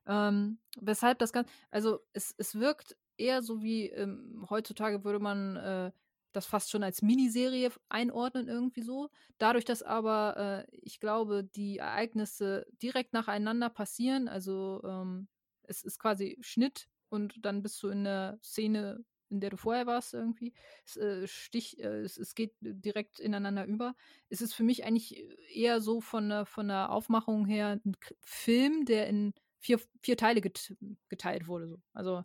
Ähm, 0.05 0.59
weshalb 0.79 1.19
das 1.19 1.33
Ganze, 1.33 1.51
also 1.71 1.99
es, 2.13 2.33
es 2.37 2.55
wirkt 2.55 2.95
eher 3.17 3.41
so 3.41 3.61
wie 3.61 3.89
ähm, 3.89 4.45
heutzutage 4.49 5.03
würde 5.03 5.19
man 5.19 5.55
äh, 5.57 5.91
das 6.33 6.45
fast 6.45 6.69
schon 6.69 6.83
als 6.83 7.01
Miniserie 7.01 7.71
einordnen, 7.89 8.47
irgendwie 8.47 8.83
so. 8.83 9.09
Dadurch, 9.37 9.65
dass 9.65 9.83
aber, 9.83 10.65
äh, 10.67 10.77
ich 10.81 10.99
glaube, 10.99 11.43
die 11.43 11.79
Ereignisse 11.79 12.65
direkt 12.81 13.13
nacheinander 13.13 13.69
passieren, 13.69 14.27
also 14.27 14.81
ähm, 14.85 15.27
es 15.63 15.83
ist 15.83 15.99
quasi 15.99 16.37
Schnitt 16.41 16.87
und 17.09 17.45
dann 17.45 17.61
bist 17.63 17.81
du 17.81 17.89
in 17.89 18.03
der 18.03 18.39
Szene, 18.43 19.03
in 19.29 19.39
der 19.39 19.49
du 19.49 19.57
vorher 19.57 19.85
warst 19.85 20.13
irgendwie. 20.13 20.53
Es, 20.85 20.97
äh, 20.97 21.27
Stich, 21.27 21.79
äh, 21.79 22.01
es, 22.01 22.17
es, 22.17 22.35
geht 22.35 22.53
direkt 22.61 23.19
ineinander 23.19 23.65
über. 23.65 23.95
Es 24.29 24.41
ist 24.41 24.53
für 24.53 24.63
mich 24.63 24.85
eigentlich 24.85 25.23
eher 25.53 25.81
so 25.81 26.01
von 26.01 26.29
der, 26.29 26.45
von 26.45 26.67
der 26.67 26.91
Aufmachung 26.91 27.45
her 27.45 27.79
ein 27.83 27.95
Film, 28.21 28.85
der 28.85 29.07
in 29.07 29.33
vier, 29.59 29.79
vier 30.01 30.17
Teile 30.17 30.41
get, 30.41 30.75
geteilt 31.09 31.47
wurde. 31.47 31.67
So. 31.67 31.81
Also 31.93 32.23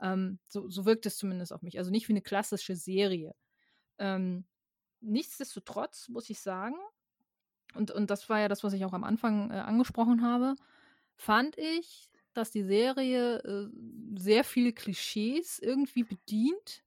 ähm, 0.00 0.38
so, 0.48 0.68
so 0.68 0.84
wirkt 0.86 1.06
es 1.06 1.16
zumindest 1.16 1.52
auf 1.52 1.62
mich. 1.62 1.78
Also 1.78 1.90
nicht 1.90 2.08
wie 2.08 2.12
eine 2.12 2.22
klassische 2.22 2.76
Serie. 2.76 3.34
Ähm, 3.98 4.44
nichtsdestotrotz 5.00 6.08
muss 6.08 6.30
ich 6.30 6.40
sagen, 6.40 6.76
und, 7.74 7.90
und 7.90 8.10
das 8.10 8.28
war 8.28 8.40
ja 8.40 8.48
das, 8.48 8.64
was 8.64 8.72
ich 8.72 8.84
auch 8.84 8.92
am 8.92 9.04
Anfang 9.04 9.50
äh, 9.50 9.54
angesprochen 9.54 10.22
habe, 10.22 10.56
fand 11.14 11.56
ich 11.58 12.09
dass 12.34 12.50
die 12.50 12.62
Serie 12.64 13.38
äh, 13.38 13.68
sehr 14.16 14.44
viele 14.44 14.72
Klischees 14.72 15.58
irgendwie 15.58 16.04
bedient, 16.04 16.84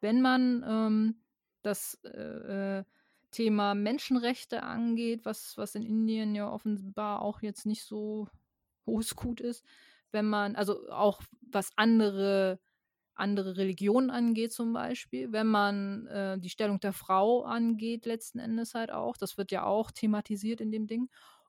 wenn 0.00 0.20
man 0.22 0.64
ähm, 0.66 1.22
das 1.62 1.94
äh, 2.04 2.78
äh, 2.80 2.84
Thema 3.30 3.74
Menschenrechte 3.74 4.62
angeht, 4.62 5.24
was, 5.24 5.56
was 5.56 5.74
in 5.74 5.84
Indien 5.84 6.34
ja 6.34 6.50
offenbar 6.50 7.22
auch 7.22 7.42
jetzt 7.42 7.66
nicht 7.66 7.84
so 7.84 8.28
hohes 8.86 9.14
Gut 9.14 9.40
ist. 9.40 9.64
Wenn 10.10 10.26
man, 10.26 10.56
also 10.56 10.90
auch 10.90 11.22
was 11.42 11.70
andere, 11.76 12.58
andere 13.14 13.56
Religionen 13.56 14.10
angeht, 14.10 14.52
zum 14.52 14.72
Beispiel, 14.72 15.30
wenn 15.32 15.46
man 15.46 16.06
äh, 16.08 16.38
die 16.40 16.50
Stellung 16.50 16.80
der 16.80 16.92
Frau 16.92 17.42
angeht, 17.44 18.06
letzten 18.06 18.40
Endes 18.40 18.74
halt 18.74 18.90
auch, 18.90 19.16
das 19.16 19.38
wird 19.38 19.52
ja 19.52 19.64
auch 19.64 19.90
thematisiert 19.92 20.60
in 20.60 20.72
dem 20.72 20.86
Ding. 20.88 21.08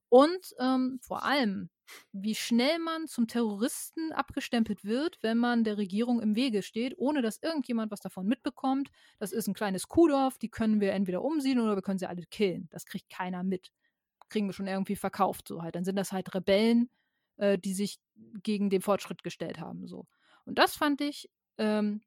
Und 0.09 0.53
ähm, 0.59 0.99
vor 1.01 1.23
allem, 1.23 1.69
wie 2.11 2.35
schnell 2.35 2.79
man 2.79 3.07
zum 3.07 3.27
Terroristen 3.27 4.11
abgestempelt 4.11 4.85
wird, 4.85 5.17
wenn 5.21 5.37
man 5.37 5.63
der 5.63 5.77
Regierung 5.77 6.21
im 6.21 6.35
Wege 6.35 6.63
steht, 6.63 6.97
ohne 6.97 7.21
dass 7.21 7.41
irgendjemand 7.41 7.91
was 7.91 7.99
davon 7.99 8.27
mitbekommt. 8.27 8.89
Das 9.19 9.31
ist 9.31 9.47
ein 9.47 9.53
kleines 9.53 9.87
Kuhdorf, 9.87 10.37
die 10.37 10.49
können 10.49 10.81
wir 10.81 10.93
entweder 10.93 11.23
umsiedeln 11.23 11.65
oder 11.65 11.75
wir 11.75 11.81
können 11.81 11.99
sie 11.99 12.07
alle 12.07 12.23
killen. 12.25 12.67
Das 12.71 12.85
kriegt 12.85 13.09
keiner 13.09 13.43
mit. 13.43 13.71
Kriegen 14.29 14.47
wir 14.47 14.53
schon 14.53 14.67
irgendwie 14.67 14.95
verkauft, 14.95 15.47
so 15.47 15.61
halt. 15.61 15.75
Dann 15.75 15.85
sind 15.85 15.95
das 15.95 16.11
halt 16.11 16.33
Rebellen, 16.33 16.89
äh, 17.37 17.57
die 17.57 17.73
sich 17.73 17.99
gegen 18.43 18.69
den 18.69 18.81
Fortschritt 18.81 19.23
gestellt 19.23 19.59
haben, 19.59 19.87
so. 19.87 20.07
Und 20.45 20.57
das 20.57 20.75
fand 20.75 21.01
ich 21.01 21.29
ähm, 21.57 22.01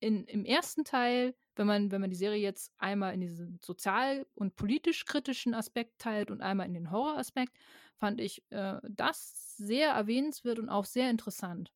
in, 0.00 0.24
im 0.24 0.44
ersten 0.44 0.84
Teil 0.84 1.34
wenn 1.56 1.66
man, 1.66 1.90
wenn 1.90 2.00
man 2.00 2.10
die 2.10 2.16
Serie 2.16 2.40
jetzt 2.40 2.72
einmal 2.78 3.14
in 3.14 3.20
diesen 3.20 3.58
sozial- 3.62 4.26
und 4.34 4.56
politisch 4.56 5.04
kritischen 5.06 5.54
Aspekt 5.54 5.98
teilt 5.98 6.30
und 6.30 6.42
einmal 6.42 6.66
in 6.66 6.74
den 6.74 6.90
Horroraspekt, 6.90 7.56
fand 7.98 8.20
ich 8.20 8.42
äh, 8.50 8.76
das 8.88 9.56
sehr 9.56 9.90
erwähnenswert 9.90 10.58
und 10.58 10.68
auch 10.68 10.84
sehr 10.84 11.10
interessant. 11.10 11.72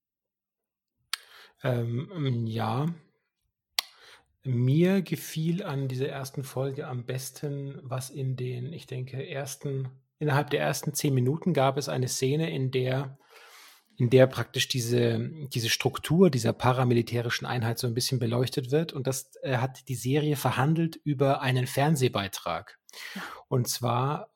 Ähm, 1.63 2.47
ja, 2.47 2.87
mir 4.43 5.03
gefiel 5.03 5.63
an 5.63 5.89
dieser 5.89 6.09
ersten 6.09 6.45
Folge 6.45 6.87
am 6.87 7.05
besten, 7.05 7.79
was 7.83 8.11
in 8.11 8.37
den, 8.37 8.73
ich 8.73 8.87
denke, 8.87 9.27
ersten, 9.29 9.89
innerhalb 10.19 10.51
der 10.51 10.61
ersten 10.61 10.95
zehn 10.95 11.13
Minuten 11.13 11.53
gab 11.53 11.77
es 11.77 11.89
eine 11.89 12.09
Szene, 12.09 12.51
in 12.51 12.71
der, 12.71 13.19
in 13.99 14.09
der 14.09 14.27
praktisch 14.27 14.69
diese, 14.69 15.31
diese 15.53 15.69
Struktur 15.69 16.31
dieser 16.31 16.55
paramilitärischen 16.55 17.47
Einheit 17.47 17.79
so 17.79 17.87
ein 17.87 17.95
bisschen 17.95 18.19
beleuchtet 18.19 18.71
wird. 18.71 18.95
Und 18.95 19.07
das 19.07 19.31
äh, 19.43 19.59
hat 19.59 19.89
die 19.89 19.95
Serie 19.95 20.37
verhandelt 20.37 20.97
über 20.97 21.43
einen 21.43 21.67
Fernsehbeitrag. 21.67 22.79
Und 23.49 23.69
zwar 23.69 24.33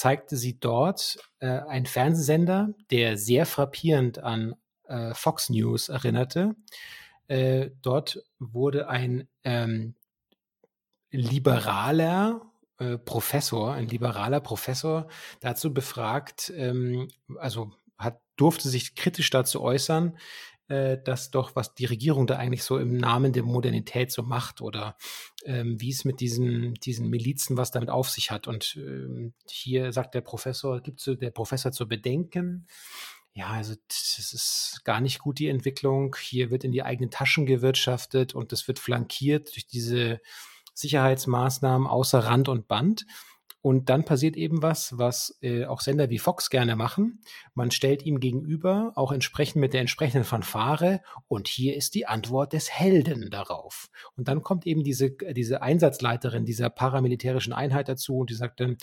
zeigte 0.00 0.38
sie 0.38 0.58
dort 0.58 1.18
äh, 1.40 1.46
einen 1.46 1.84
Fernsehsender, 1.84 2.70
der 2.90 3.18
sehr 3.18 3.44
frappierend 3.44 4.18
an 4.18 4.54
äh, 4.88 5.12
Fox 5.12 5.50
News 5.50 5.90
erinnerte. 5.90 6.56
Äh, 7.28 7.68
dort 7.82 8.24
wurde 8.38 8.88
ein 8.88 9.28
ähm, 9.44 9.94
liberaler 11.10 12.40
äh, 12.78 12.96
Professor, 12.96 13.74
ein 13.74 13.88
liberaler 13.88 14.40
Professor 14.40 15.06
dazu 15.40 15.74
befragt, 15.74 16.50
ähm, 16.56 17.08
also 17.36 17.70
hat, 17.98 18.22
durfte 18.36 18.70
sich 18.70 18.94
kritisch 18.94 19.28
dazu 19.28 19.60
äußern, 19.60 20.16
äh, 20.70 21.02
dass 21.02 21.30
doch, 21.30 21.56
was 21.56 21.74
die 21.74 21.84
Regierung 21.84 22.26
da 22.26 22.36
eigentlich 22.36 22.62
so 22.62 22.78
im 22.78 22.96
Namen 22.96 23.32
der 23.32 23.42
Modernität 23.42 24.12
so 24.12 24.22
macht 24.22 24.60
oder 24.60 24.96
ähm, 25.44 25.80
wie 25.80 25.90
es 25.90 26.04
mit 26.04 26.20
diesen, 26.20 26.74
diesen 26.74 27.10
Milizen, 27.10 27.56
was 27.56 27.72
damit 27.72 27.90
auf 27.90 28.08
sich 28.08 28.30
hat. 28.30 28.46
Und 28.46 28.76
ähm, 28.76 29.34
hier 29.48 29.92
sagt 29.92 30.14
der 30.14 30.20
Professor, 30.20 30.80
gibt 30.80 31.04
der 31.06 31.30
Professor 31.30 31.72
zu 31.72 31.88
bedenken, 31.88 32.66
ja, 33.32 33.48
also 33.48 33.74
das 33.88 34.32
ist 34.32 34.80
gar 34.84 35.00
nicht 35.00 35.20
gut, 35.20 35.38
die 35.38 35.48
Entwicklung. 35.48 36.16
Hier 36.20 36.50
wird 36.50 36.64
in 36.64 36.72
die 36.72 36.82
eigenen 36.82 37.10
Taschen 37.10 37.46
gewirtschaftet 37.46 38.34
und 38.34 38.52
das 38.52 38.66
wird 38.66 38.78
flankiert 38.78 39.54
durch 39.54 39.66
diese 39.66 40.20
Sicherheitsmaßnahmen 40.74 41.86
außer 41.86 42.20
Rand 42.20 42.48
und 42.48 42.66
Band. 42.66 43.06
Und 43.62 43.90
dann 43.90 44.04
passiert 44.04 44.36
eben 44.36 44.62
was, 44.62 44.96
was 44.96 45.38
äh, 45.42 45.66
auch 45.66 45.80
Sender 45.80 46.08
wie 46.08 46.18
Fox 46.18 46.48
gerne 46.48 46.76
machen. 46.76 47.20
Man 47.54 47.70
stellt 47.70 48.06
ihm 48.06 48.18
gegenüber, 48.18 48.92
auch 48.94 49.12
entsprechend 49.12 49.60
mit 49.60 49.74
der 49.74 49.82
entsprechenden 49.82 50.24
Fanfare, 50.24 51.02
und 51.28 51.46
hier 51.46 51.76
ist 51.76 51.94
die 51.94 52.06
Antwort 52.06 52.54
des 52.54 52.70
Helden 52.70 53.30
darauf. 53.30 53.90
Und 54.16 54.28
dann 54.28 54.42
kommt 54.42 54.66
eben 54.66 54.82
diese, 54.82 55.10
diese 55.10 55.60
Einsatzleiterin 55.60 56.46
dieser 56.46 56.70
paramilitärischen 56.70 57.52
Einheit 57.52 57.88
dazu 57.88 58.18
und 58.18 58.30
die 58.30 58.34
sagt 58.34 58.60
dann, 58.60 58.78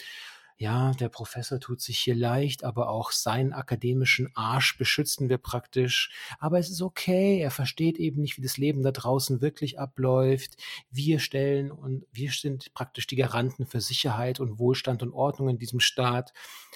ja, 0.60 0.92
der 0.94 1.10
Professor 1.10 1.60
tut 1.60 1.82
sich 1.82 2.00
hier 2.00 2.16
leicht, 2.16 2.64
aber 2.64 2.90
auch 2.90 3.12
seinen 3.12 3.54
akademischen 3.54 4.30
Arsch 4.36 4.78
beschützen 4.78 5.30
wir 5.30 5.38
praktisch. 5.38 6.12
Aber 6.40 6.58
es 6.58 6.72
ist 6.72 6.82
okay, 6.82 7.40
er 7.40 7.52
versteht 7.52 8.00
eben 8.00 8.22
nicht, 8.22 8.38
wie 8.38 8.42
das 8.42 8.58
Leben 8.58 8.82
da 8.82 8.92
draußen 8.92 9.40
wirklich 9.40 9.80
abläuft. 9.80 10.58
Wir 10.90 11.20
stellen 11.20 11.72
und 11.72 12.08
wir 12.12 12.32
sind 12.32 12.74
praktisch 12.74 13.06
die 13.06 13.16
Garanten 13.16 13.68
für 13.68 13.82
Sicherheit 13.82 14.40
und 14.40 14.58
Wohlstand 14.58 15.04
und 15.04 15.14
Ordnung 15.14 15.50
in 15.50 15.60
diesem 15.60 15.80
Staat. 15.80 16.34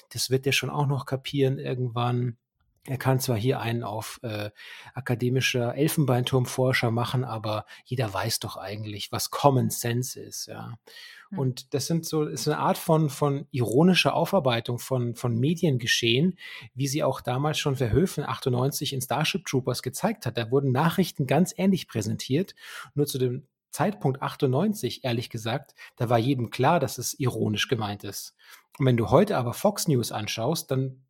Das 0.09 0.29
wird 0.29 0.45
er 0.45 0.53
schon 0.53 0.69
auch 0.69 0.85
noch 0.85 1.07
kapieren 1.07 1.57
irgendwann. 1.57 2.37
Er 2.87 2.97
kann 2.97 3.19
zwar 3.19 3.37
hier 3.37 3.59
einen 3.59 3.83
auf 3.83 4.19
äh, 4.23 4.49
akademischer 4.95 5.75
Elfenbeinturmforscher 5.75 6.89
machen, 6.89 7.23
aber 7.23 7.65
jeder 7.85 8.11
weiß 8.11 8.39
doch 8.39 8.57
eigentlich, 8.57 9.11
was 9.11 9.29
Common 9.29 9.69
Sense 9.69 10.19
ist, 10.19 10.47
ja. 10.47 10.73
Hm. 11.29 11.37
Und 11.37 11.73
das 11.75 11.85
sind 11.85 12.05
so, 12.05 12.23
ist 12.23 12.47
eine 12.47 12.57
Art 12.57 12.79
von, 12.79 13.11
von 13.11 13.47
ironischer 13.51 14.15
Aufarbeitung 14.15 14.79
von, 14.79 15.13
von 15.13 15.37
Mediengeschehen, 15.37 16.39
wie 16.73 16.87
sie 16.87 17.03
auch 17.03 17.21
damals 17.21 17.59
schon 17.59 17.75
Verhöfen 17.75 18.23
98 18.23 18.93
in 18.93 19.01
Starship 19.01 19.45
Troopers 19.45 19.83
gezeigt 19.83 20.25
hat. 20.25 20.37
Da 20.37 20.49
wurden 20.49 20.71
Nachrichten 20.71 21.27
ganz 21.27 21.53
ähnlich 21.57 21.87
präsentiert. 21.87 22.55
Nur 22.95 23.05
zu 23.05 23.19
dem 23.19 23.47
Zeitpunkt 23.69 24.23
98, 24.23 25.03
ehrlich 25.03 25.29
gesagt, 25.29 25.75
da 25.97 26.09
war 26.09 26.17
jedem 26.17 26.49
klar, 26.49 26.79
dass 26.79 26.97
es 26.97 27.17
ironisch 27.19 27.67
gemeint 27.67 28.03
ist. 28.03 28.35
Und 28.79 28.87
wenn 28.87 28.97
du 28.97 29.11
heute 29.11 29.37
aber 29.37 29.53
Fox 29.53 29.87
News 29.87 30.11
anschaust, 30.11 30.71
dann 30.71 31.03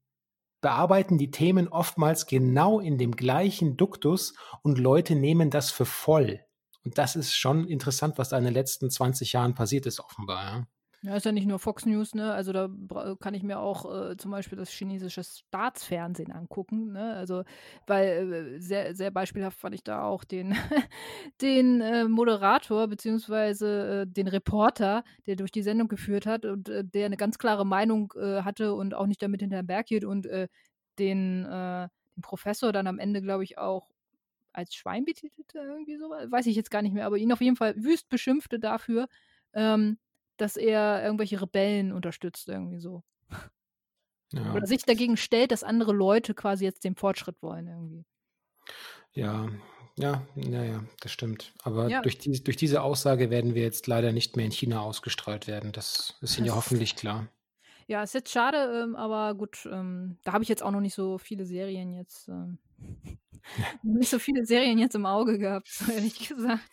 bearbeiten 0.62 1.18
die 1.18 1.32
Themen 1.32 1.68
oftmals 1.68 2.28
genau 2.28 2.80
in 2.80 2.98
dem 2.98 3.16
gleichen 3.16 3.78
Duktus 3.78 4.36
und 4.62 4.78
Leute 4.78 5.16
nehmen 5.16 5.50
das 5.50 5.72
für 5.72 5.86
voll. 5.86 6.42
Und 6.84 6.98
das 6.98 7.16
ist 7.16 7.34
schon 7.34 7.68
interessant, 7.68 8.18
was 8.18 8.30
da 8.30 8.38
in 8.38 8.46
den 8.46 8.54
letzten 8.54 8.90
20 8.90 9.34
Jahren 9.34 9.54
passiert 9.54 9.86
ist, 9.86 10.00
offenbar. 10.00 10.44
Ja. 10.44 10.68
Ja, 11.04 11.16
ist 11.16 11.26
ja 11.26 11.32
nicht 11.32 11.48
nur 11.48 11.58
Fox 11.58 11.88
News, 11.88 12.14
ne? 12.14 12.32
Also 12.32 12.54
da 12.54 12.70
kann 13.20 13.34
ich 13.34 13.42
mir 13.42 13.58
auch 13.60 14.12
äh, 14.12 14.18
zum 14.18 14.30
Beispiel 14.30 14.56
das 14.60 14.70
chinesische 14.70 15.24
Staatsfernsehen 15.24 16.32
angucken, 16.32 16.92
ne? 16.92 17.16
Also, 17.16 17.44
weil 17.88 18.32
äh, 18.58 18.60
sehr, 18.60 18.94
sehr 18.94 19.10
beispielhaft 19.10 19.60
fand 19.60 19.74
ich 19.74 19.84
da 19.84 20.04
auch 20.04 20.24
den, 20.24 20.54
den 21.42 21.82
äh, 21.82 22.04
Moderator 22.08 22.88
beziehungsweise 22.88 24.02
äh, 24.04 24.08
den 24.14 24.28
Reporter, 24.28 25.04
der 25.26 25.36
durch 25.38 25.52
die 25.52 25.64
Sendung 25.64 25.88
geführt 25.88 26.28
hat 26.28 26.46
und 26.46 26.70
äh, 26.70 26.84
der 26.86 27.08
eine 27.08 27.18
ganz 27.18 27.40
klare 27.40 27.66
Meinung 27.66 28.14
äh, 28.16 28.44
hatte 28.44 28.76
und 28.76 28.94
auch 28.94 29.08
nicht 29.08 29.24
damit 29.24 29.42
hinterm 29.42 29.66
Berg 29.66 29.88
geht 29.88 30.06
und 30.06 30.28
den, 31.00 31.44
den 31.46 31.90
Professor 32.22 32.72
dann 32.72 32.88
am 32.88 33.00
Ende, 33.00 33.22
glaube 33.22 33.44
ich, 33.44 33.58
auch 33.58 33.90
als 34.54 34.76
Schwein 34.76 35.06
betitelte, 35.06 35.60
irgendwie 35.60 35.98
so, 35.98 36.10
weiß 36.10 36.46
ich 36.48 36.56
jetzt 36.56 36.72
gar 36.72 36.82
nicht 36.82 36.94
mehr, 36.94 37.06
aber 37.06 37.18
ihn 37.18 37.32
auf 37.32 37.42
jeden 37.42 37.56
Fall 37.56 37.76
wüst 37.78 38.10
beschimpfte 38.10 38.60
dafür, 38.60 39.08
ähm, 39.54 39.98
dass 40.42 40.58
er 40.58 41.04
irgendwelche 41.04 41.42
Rebellen 41.42 41.92
unterstützt, 41.92 42.50
irgendwie 42.50 42.80
so. 42.80 43.04
Ja. 44.34 44.54
Oder 44.54 44.66
sich 44.66 44.84
dagegen 44.84 45.18
stellt, 45.18 45.52
dass 45.52 45.64
andere 45.64 45.94
Leute 45.94 46.34
quasi 46.34 46.64
jetzt 46.64 46.84
den 46.84 46.96
Fortschritt 46.96 47.42
wollen, 47.42 47.68
irgendwie. 47.68 48.06
Ja, 49.14 49.50
ja, 49.98 50.26
ja, 50.36 50.64
ja, 50.64 50.84
das 51.02 51.12
stimmt. 51.12 51.54
Aber 51.64 51.90
ja. 51.90 52.02
durch, 52.02 52.18
die, 52.18 52.44
durch 52.44 52.58
diese 52.58 52.82
Aussage 52.82 53.30
werden 53.30 53.56
wir 53.56 53.62
jetzt 53.62 53.88
leider 53.88 54.14
nicht 54.14 54.38
mehr 54.38 54.46
in 54.46 54.52
China 54.52 54.82
ausgestrahlt 54.82 55.48
werden. 55.48 55.74
Das 55.74 56.18
ist 56.22 56.38
Ihnen 56.38 56.48
ja 56.48 56.56
hoffentlich 56.56 56.96
klar. 56.96 57.28
Ja, 57.88 58.02
ist 58.04 58.14
jetzt 58.14 58.32
schade, 58.32 58.84
ähm, 58.84 58.96
aber 58.96 59.36
gut, 59.36 59.68
ähm, 59.70 60.18
da 60.24 60.32
habe 60.32 60.44
ich 60.44 60.50
jetzt 60.50 60.64
auch 60.64 60.72
noch 60.72 60.80
nicht 60.80 60.96
so 60.96 61.18
viele 61.18 61.46
Serien 61.46 61.94
jetzt. 61.94 62.30
Ähm, 62.30 62.58
nicht 63.84 64.10
so 64.10 64.18
viele 64.18 64.46
Serien 64.46 64.78
jetzt 64.78 64.96
im 64.96 65.06
Auge 65.06 65.38
gehabt, 65.38 65.70
ehrlich 65.94 66.30
gesagt. 66.30 66.72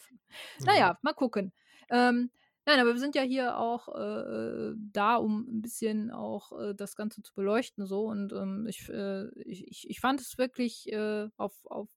Naja, 0.65 0.97
mal 1.03 1.15
gucken. 1.15 1.53
Ähm, 1.91 2.31
nein, 2.69 2.81
aber 2.81 2.93
wir 2.93 3.01
sind 3.01 3.15
ja 3.15 3.23
hier 3.23 3.57
auch 3.57 3.89
äh, 3.89 4.75
da, 4.77 5.17
um 5.17 5.47
ein 5.49 5.63
bisschen 5.63 6.11
auch 6.11 6.53
äh, 6.61 6.75
das 6.75 6.97
Ganze 6.97 7.23
zu 7.23 7.35
beleuchten. 7.35 7.87
so 7.87 8.05
Und 8.05 8.33
ähm, 8.33 8.67
ich, 8.69 8.89
äh, 8.91 9.29
ich, 9.41 9.89
ich 9.89 10.01
fand 10.01 10.21
es 10.21 10.37
wirklich 10.37 10.93
äh, 10.93 11.29
auf, 11.39 11.55
auf 11.65 11.89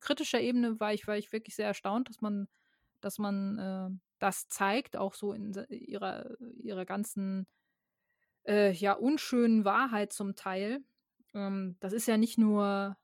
kritischer 0.00 0.40
Ebene 0.40 0.80
war 0.80 0.94
ich, 0.94 1.06
war 1.06 1.18
ich 1.18 1.30
wirklich 1.30 1.54
sehr 1.54 1.66
erstaunt, 1.66 2.08
dass 2.08 2.22
man, 2.22 2.48
dass 3.02 3.18
man 3.18 3.58
äh, 3.58 3.90
das 4.18 4.48
zeigt, 4.48 4.96
auch 4.96 5.12
so 5.12 5.34
in 5.34 5.52
ihrer, 5.68 6.34
ihrer 6.62 6.86
ganzen 6.86 7.46
äh, 8.46 8.72
ja, 8.72 8.94
unschönen 8.94 9.66
Wahrheit 9.66 10.14
zum 10.14 10.36
Teil. 10.36 10.82
Ähm, 11.34 11.76
das 11.80 11.92
ist 11.92 12.08
ja 12.08 12.16
nicht 12.16 12.38
nur 12.38 12.96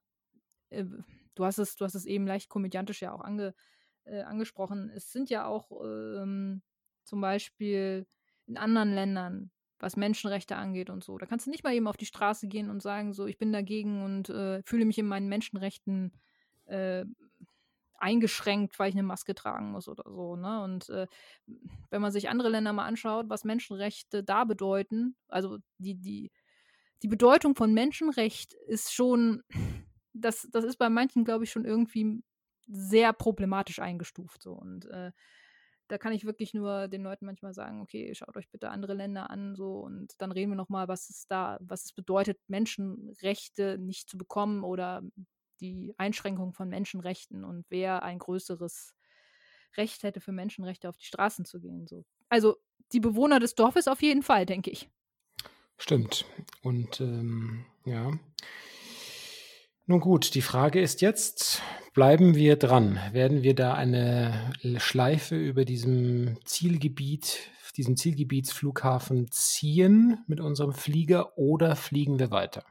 du 1.35 1.45
hast 1.45 1.59
es, 1.59 1.75
du 1.75 1.85
hast 1.85 1.97
es 1.97 2.07
eben 2.07 2.29
leicht 2.29 2.49
komödiantisch 2.49 3.03
ja 3.03 3.13
auch 3.13 3.23
ange, 3.23 3.57
angesprochen. 4.05 4.89
Es 4.95 5.11
sind 5.11 5.29
ja 5.29 5.47
auch 5.47 5.73
ähm, 5.85 6.63
zum 7.11 7.21
Beispiel 7.21 8.07
in 8.47 8.57
anderen 8.57 8.95
Ländern, 8.95 9.51
was 9.81 9.97
Menschenrechte 9.97 10.55
angeht 10.55 10.91
und 10.91 11.03
so. 11.03 11.19
Da 11.19 11.27
kannst 11.27 11.47
du 11.47 11.51
nicht 11.51 11.65
mal 11.65 11.75
eben 11.75 11.89
auf 11.89 11.97
die 11.97 12.07
Straße 12.07 12.47
gehen 12.47 12.71
und 12.71 12.81
sagen, 12.81 13.13
so, 13.13 13.27
ich 13.27 13.37
bin 13.37 13.53
dagegen 13.53 14.05
und 14.05 14.31
äh, 14.31 14.63
fühle 14.65 14.85
mich 14.85 14.99
in 14.99 15.09
meinen 15.09 15.29
Menschenrechten 15.29 16.13
äh, 16.67 17.05
eingeschränkt, 17.95 18.79
weil 18.79 18.91
ich 18.91 18.95
eine 18.95 19.03
Maske 19.03 19.35
tragen 19.35 19.73
muss 19.73 19.89
oder 19.89 20.05
so. 20.07 20.37
Ne? 20.37 20.63
Und 20.63 20.89
äh, 20.89 21.09
wenn 21.91 22.01
man 22.01 22.13
sich 22.13 22.29
andere 22.29 22.49
Länder 22.49 22.73
mal 22.73 22.87
anschaut, 22.87 23.29
was 23.29 23.45
Menschenrechte 23.45 24.23
da 24.23 24.45
bedeuten, 24.45 25.17
also 25.27 25.59
die, 25.79 25.97
die, 25.97 26.31
die 27.03 27.09
Bedeutung 27.09 27.57
von 27.57 27.75
Menschenrecht 27.75 28.55
ist 28.69 28.95
schon 28.95 29.43
das, 30.13 30.49
das 30.53 30.65
ist 30.65 30.77
bei 30.77 30.89
manchen, 30.89 31.25
glaube 31.25 31.43
ich, 31.43 31.51
schon 31.51 31.65
irgendwie 31.65 32.23
sehr 32.69 33.13
problematisch 33.13 33.81
eingestuft. 33.81 34.43
So. 34.43 34.53
Und 34.53 34.87
äh, 34.87 35.11
da 35.91 35.99
kann 35.99 36.13
ich 36.13 36.25
wirklich 36.25 36.55
nur 36.55 36.87
den 36.87 37.03
Leuten 37.03 37.27
manchmal 37.27 37.53
sagen, 37.53 37.81
okay, 37.81 38.15
schaut 38.15 38.37
euch 38.37 38.49
bitte 38.49 38.71
andere 38.71 38.95
Länder 38.95 39.29
an, 39.29 39.57
so 39.57 39.81
und 39.81 40.15
dann 40.19 40.31
reden 40.31 40.53
wir 40.53 40.57
nochmal, 40.57 40.87
was 40.87 41.11
es 41.11 41.27
da, 41.27 41.59
was 41.61 41.87
es 41.87 41.93
bedeutet, 41.93 42.39
Menschenrechte 42.47 43.77
nicht 43.79 44.09
zu 44.09 44.17
bekommen 44.17 44.63
oder 44.63 45.03
die 45.61 45.93
Einschränkung 45.99 46.53
von 46.53 46.69
Menschenrechten 46.69 47.45
und 47.45 47.67
wer 47.71 48.05
ein 48.05 48.21
größeres 48.21 48.95
Recht 49.77 50.05
hätte 50.05 50.21
für 50.21 50.33
Menschenrechte 50.33 50.89
auf 50.89 50.97
die 50.97 51.07
Straßen 51.07 51.45
zu 51.45 51.61
gehen. 51.61 51.87
So. 51.87 52.05
Also 52.29 52.57
die 52.93 53.01
Bewohner 53.01 53.41
des 53.41 53.57
Dorfes 53.57 53.89
auf 53.89 54.01
jeden 54.01 54.23
Fall, 54.23 54.47
denke 54.47 54.71
ich. 54.71 54.89
Stimmt. 55.77 56.25
Und 56.63 57.01
ähm, 57.01 57.65
ja. 57.85 58.13
Nun 59.87 60.01
gut, 60.01 60.35
die 60.35 60.43
Frage 60.43 60.81
ist 60.81 61.01
jetzt, 61.01 61.63
bleiben 61.95 62.35
wir 62.35 62.57
dran? 62.57 62.99
Werden 63.13 63.43
wir 63.43 63.55
da 63.55 63.75
eine 63.75 64.53
Schleife 64.79 65.37
über 65.37 65.65
diesem 65.65 66.37
Zielgebiet, 66.45 67.51
diesem 67.77 67.97
Zielgebietsflughafen 67.97 69.31
ziehen 69.31 70.19
mit 70.27 70.41
unserem 70.41 70.73
Flieger 70.73 71.37
oder 71.39 71.77
fliegen 71.77 72.19
wir 72.19 72.31
weiter? 72.31 72.65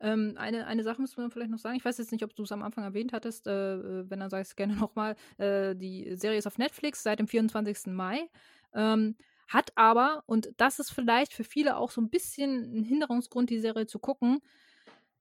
Ähm, 0.00 0.34
eine, 0.36 0.66
eine 0.66 0.82
Sache 0.82 1.00
müssen 1.00 1.16
wir 1.16 1.30
vielleicht 1.30 1.50
noch 1.50 1.58
sagen. 1.58 1.76
Ich 1.76 1.84
weiß 1.84 1.98
jetzt 1.98 2.12
nicht, 2.12 2.24
ob 2.24 2.34
du 2.36 2.42
es 2.42 2.52
am 2.52 2.62
Anfang 2.62 2.84
erwähnt 2.84 3.12
hattest. 3.12 3.46
Äh, 3.46 3.74
äh 3.74 4.10
wenn, 4.10 4.20
dann 4.20 4.30
sag 4.30 4.42
ich 4.42 4.48
es 4.48 4.56
gerne 4.56 4.76
nochmal. 4.76 5.16
Äh, 5.38 5.74
die 5.74 6.14
Serie 6.16 6.38
ist 6.38 6.46
auf 6.46 6.58
Netflix 6.58 7.02
seit 7.02 7.18
dem 7.18 7.26
24. 7.26 7.86
Mai. 7.86 8.28
Ähm, 8.74 9.16
hat 9.48 9.72
aber, 9.76 10.22
und 10.26 10.52
das 10.56 10.78
ist 10.78 10.90
vielleicht 10.90 11.32
für 11.32 11.44
viele 11.44 11.76
auch 11.76 11.90
so 11.90 12.00
ein 12.00 12.10
bisschen 12.10 12.78
ein 12.78 12.84
Hinderungsgrund, 12.84 13.50
die 13.50 13.60
Serie 13.60 13.86
zu 13.86 13.98
gucken, 13.98 14.40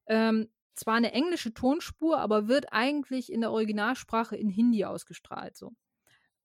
ähm, 0.07 0.49
zwar 0.75 0.95
eine 0.95 1.13
englische 1.13 1.53
Tonspur, 1.53 2.19
aber 2.19 2.47
wird 2.47 2.71
eigentlich 2.71 3.31
in 3.31 3.41
der 3.41 3.51
Originalsprache 3.51 4.35
in 4.35 4.49
Hindi 4.49 4.85
ausgestrahlt. 4.85 5.55
So. 5.55 5.73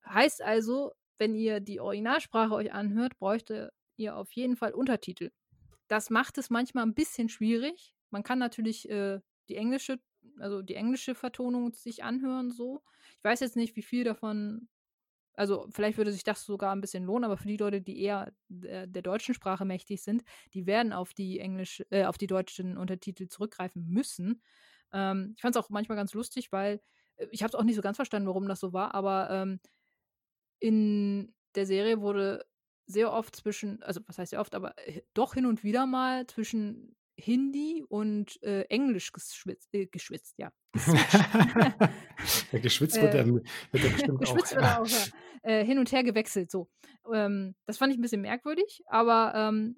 Heißt 0.06 0.42
also, 0.42 0.92
wenn 1.18 1.34
ihr 1.34 1.60
die 1.60 1.80
Originalsprache 1.80 2.54
euch 2.54 2.72
anhört, 2.72 3.18
bräuchte 3.18 3.72
ihr 3.96 4.16
auf 4.16 4.32
jeden 4.32 4.56
Fall 4.56 4.72
Untertitel. 4.72 5.30
Das 5.88 6.10
macht 6.10 6.38
es 6.38 6.50
manchmal 6.50 6.84
ein 6.84 6.94
bisschen 6.94 7.28
schwierig. 7.28 7.94
Man 8.10 8.22
kann 8.22 8.38
natürlich 8.38 8.88
äh, 8.88 9.20
die 9.48 9.56
englische, 9.56 9.98
also 10.38 10.62
die 10.62 10.74
englische 10.74 11.14
Vertonung 11.14 11.72
sich 11.74 12.04
anhören, 12.04 12.50
so. 12.50 12.82
Ich 13.16 13.24
weiß 13.24 13.40
jetzt 13.40 13.56
nicht, 13.56 13.74
wie 13.76 13.82
viel 13.82 14.04
davon, 14.04 14.68
also 15.38 15.66
vielleicht 15.70 15.98
würde 15.98 16.12
sich 16.12 16.24
das 16.24 16.44
sogar 16.44 16.72
ein 16.72 16.80
bisschen 16.80 17.04
lohnen, 17.04 17.24
aber 17.24 17.36
für 17.36 17.48
die 17.48 17.56
Leute, 17.56 17.80
die 17.80 18.02
eher 18.02 18.32
der, 18.48 18.86
der 18.86 19.02
deutschen 19.02 19.34
Sprache 19.34 19.64
mächtig 19.64 20.02
sind, 20.02 20.24
die 20.52 20.66
werden 20.66 20.92
auf 20.92 21.14
die 21.14 21.38
englisch, 21.38 21.82
äh, 21.90 22.04
auf 22.04 22.18
die 22.18 22.26
deutschen 22.26 22.76
Untertitel 22.76 23.28
zurückgreifen 23.28 23.86
müssen. 23.88 24.42
Ähm, 24.92 25.34
ich 25.36 25.42
fand 25.42 25.54
es 25.54 25.62
auch 25.62 25.70
manchmal 25.70 25.96
ganz 25.96 26.12
lustig, 26.12 26.50
weil 26.50 26.80
äh, 27.16 27.26
ich 27.30 27.42
habe 27.42 27.48
es 27.50 27.54
auch 27.54 27.62
nicht 27.62 27.76
so 27.76 27.82
ganz 27.82 27.96
verstanden, 27.96 28.28
warum 28.28 28.48
das 28.48 28.60
so 28.60 28.72
war, 28.72 28.94
aber 28.94 29.30
ähm, 29.30 29.60
in 30.60 31.34
der 31.54 31.66
Serie 31.66 32.00
wurde 32.00 32.44
sehr 32.86 33.12
oft 33.12 33.36
zwischen, 33.36 33.82
also 33.82 34.00
was 34.06 34.18
heißt 34.18 34.30
sehr 34.30 34.40
oft, 34.40 34.54
aber 34.54 34.76
äh, 34.88 35.02
doch 35.14 35.34
hin 35.34 35.46
und 35.46 35.62
wieder 35.62 35.86
mal 35.86 36.26
zwischen 36.26 36.96
Hindi 37.16 37.84
und 37.88 38.42
äh, 38.42 38.62
Englisch 38.64 39.12
geschwitzt, 39.12 39.68
äh, 39.72 39.86
geschwitzt 39.86 40.34
ja. 40.38 40.52
ja 42.52 42.58
geschwitzt 42.58 43.00
wird, 43.00 43.14
ähm, 43.14 43.42
wird 43.72 43.84
er 43.84 43.90
bestimmt 43.90 44.20
geschwitzt 44.20 44.56
auch. 44.56 44.60
Wird 44.60 44.64
er 44.64 44.82
auch 44.82 44.86
ja. 44.86 45.06
äh, 45.42 45.64
hin 45.64 45.78
und 45.78 45.92
her 45.92 46.02
gewechselt, 46.02 46.50
so. 46.50 46.68
Ähm, 47.12 47.54
das 47.66 47.78
fand 47.78 47.92
ich 47.92 47.98
ein 47.98 48.02
bisschen 48.02 48.22
merkwürdig, 48.22 48.82
aber 48.86 49.32
ähm, 49.34 49.76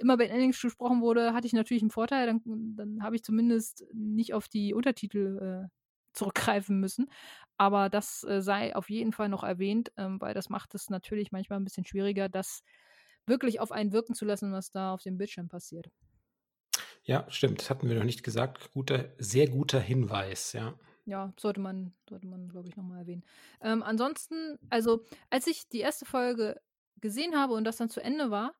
immer 0.00 0.18
wenn 0.18 0.30
Englisch 0.30 0.62
gesprochen 0.62 1.00
wurde, 1.00 1.32
hatte 1.32 1.46
ich 1.46 1.52
natürlich 1.52 1.82
einen 1.82 1.90
Vorteil, 1.90 2.26
dann, 2.26 2.40
dann 2.76 3.02
habe 3.02 3.16
ich 3.16 3.24
zumindest 3.24 3.84
nicht 3.92 4.34
auf 4.34 4.48
die 4.48 4.74
Untertitel 4.74 5.66
äh, 5.66 5.68
zurückgreifen 6.12 6.78
müssen. 6.80 7.10
Aber 7.56 7.88
das 7.88 8.24
äh, 8.24 8.40
sei 8.40 8.74
auf 8.74 8.90
jeden 8.90 9.12
Fall 9.12 9.28
noch 9.28 9.44
erwähnt, 9.44 9.92
ähm, 9.96 10.20
weil 10.20 10.34
das 10.34 10.48
macht 10.48 10.74
es 10.74 10.90
natürlich 10.90 11.32
manchmal 11.32 11.58
ein 11.58 11.64
bisschen 11.64 11.86
schwieriger, 11.86 12.28
das 12.28 12.62
wirklich 13.26 13.60
auf 13.60 13.72
einen 13.72 13.92
wirken 13.92 14.14
zu 14.14 14.24
lassen, 14.24 14.52
was 14.52 14.70
da 14.70 14.92
auf 14.92 15.02
dem 15.02 15.18
Bildschirm 15.18 15.48
passiert. 15.48 15.90
Ja, 17.04 17.26
stimmt. 17.28 17.60
Das 17.60 17.70
hatten 17.70 17.88
wir 17.88 17.96
noch 17.96 18.04
nicht 18.04 18.22
gesagt. 18.22 18.72
Guter, 18.72 19.12
sehr 19.18 19.48
guter 19.48 19.80
Hinweis, 19.80 20.52
ja. 20.52 20.74
Ja, 21.06 21.34
sollte 21.38 21.60
man, 21.60 21.94
sollte 22.08 22.26
man, 22.26 22.48
glaube 22.48 22.68
ich, 22.68 22.76
nochmal 22.76 23.00
erwähnen. 23.00 23.24
Ähm, 23.60 23.82
ansonsten, 23.82 24.58
also, 24.70 25.04
als 25.30 25.46
ich 25.46 25.68
die 25.68 25.80
erste 25.80 26.06
Folge 26.06 26.60
gesehen 26.96 27.36
habe 27.36 27.52
und 27.54 27.64
das 27.64 27.76
dann 27.76 27.90
zu 27.90 28.00
Ende 28.02 28.30
war, 28.30 28.54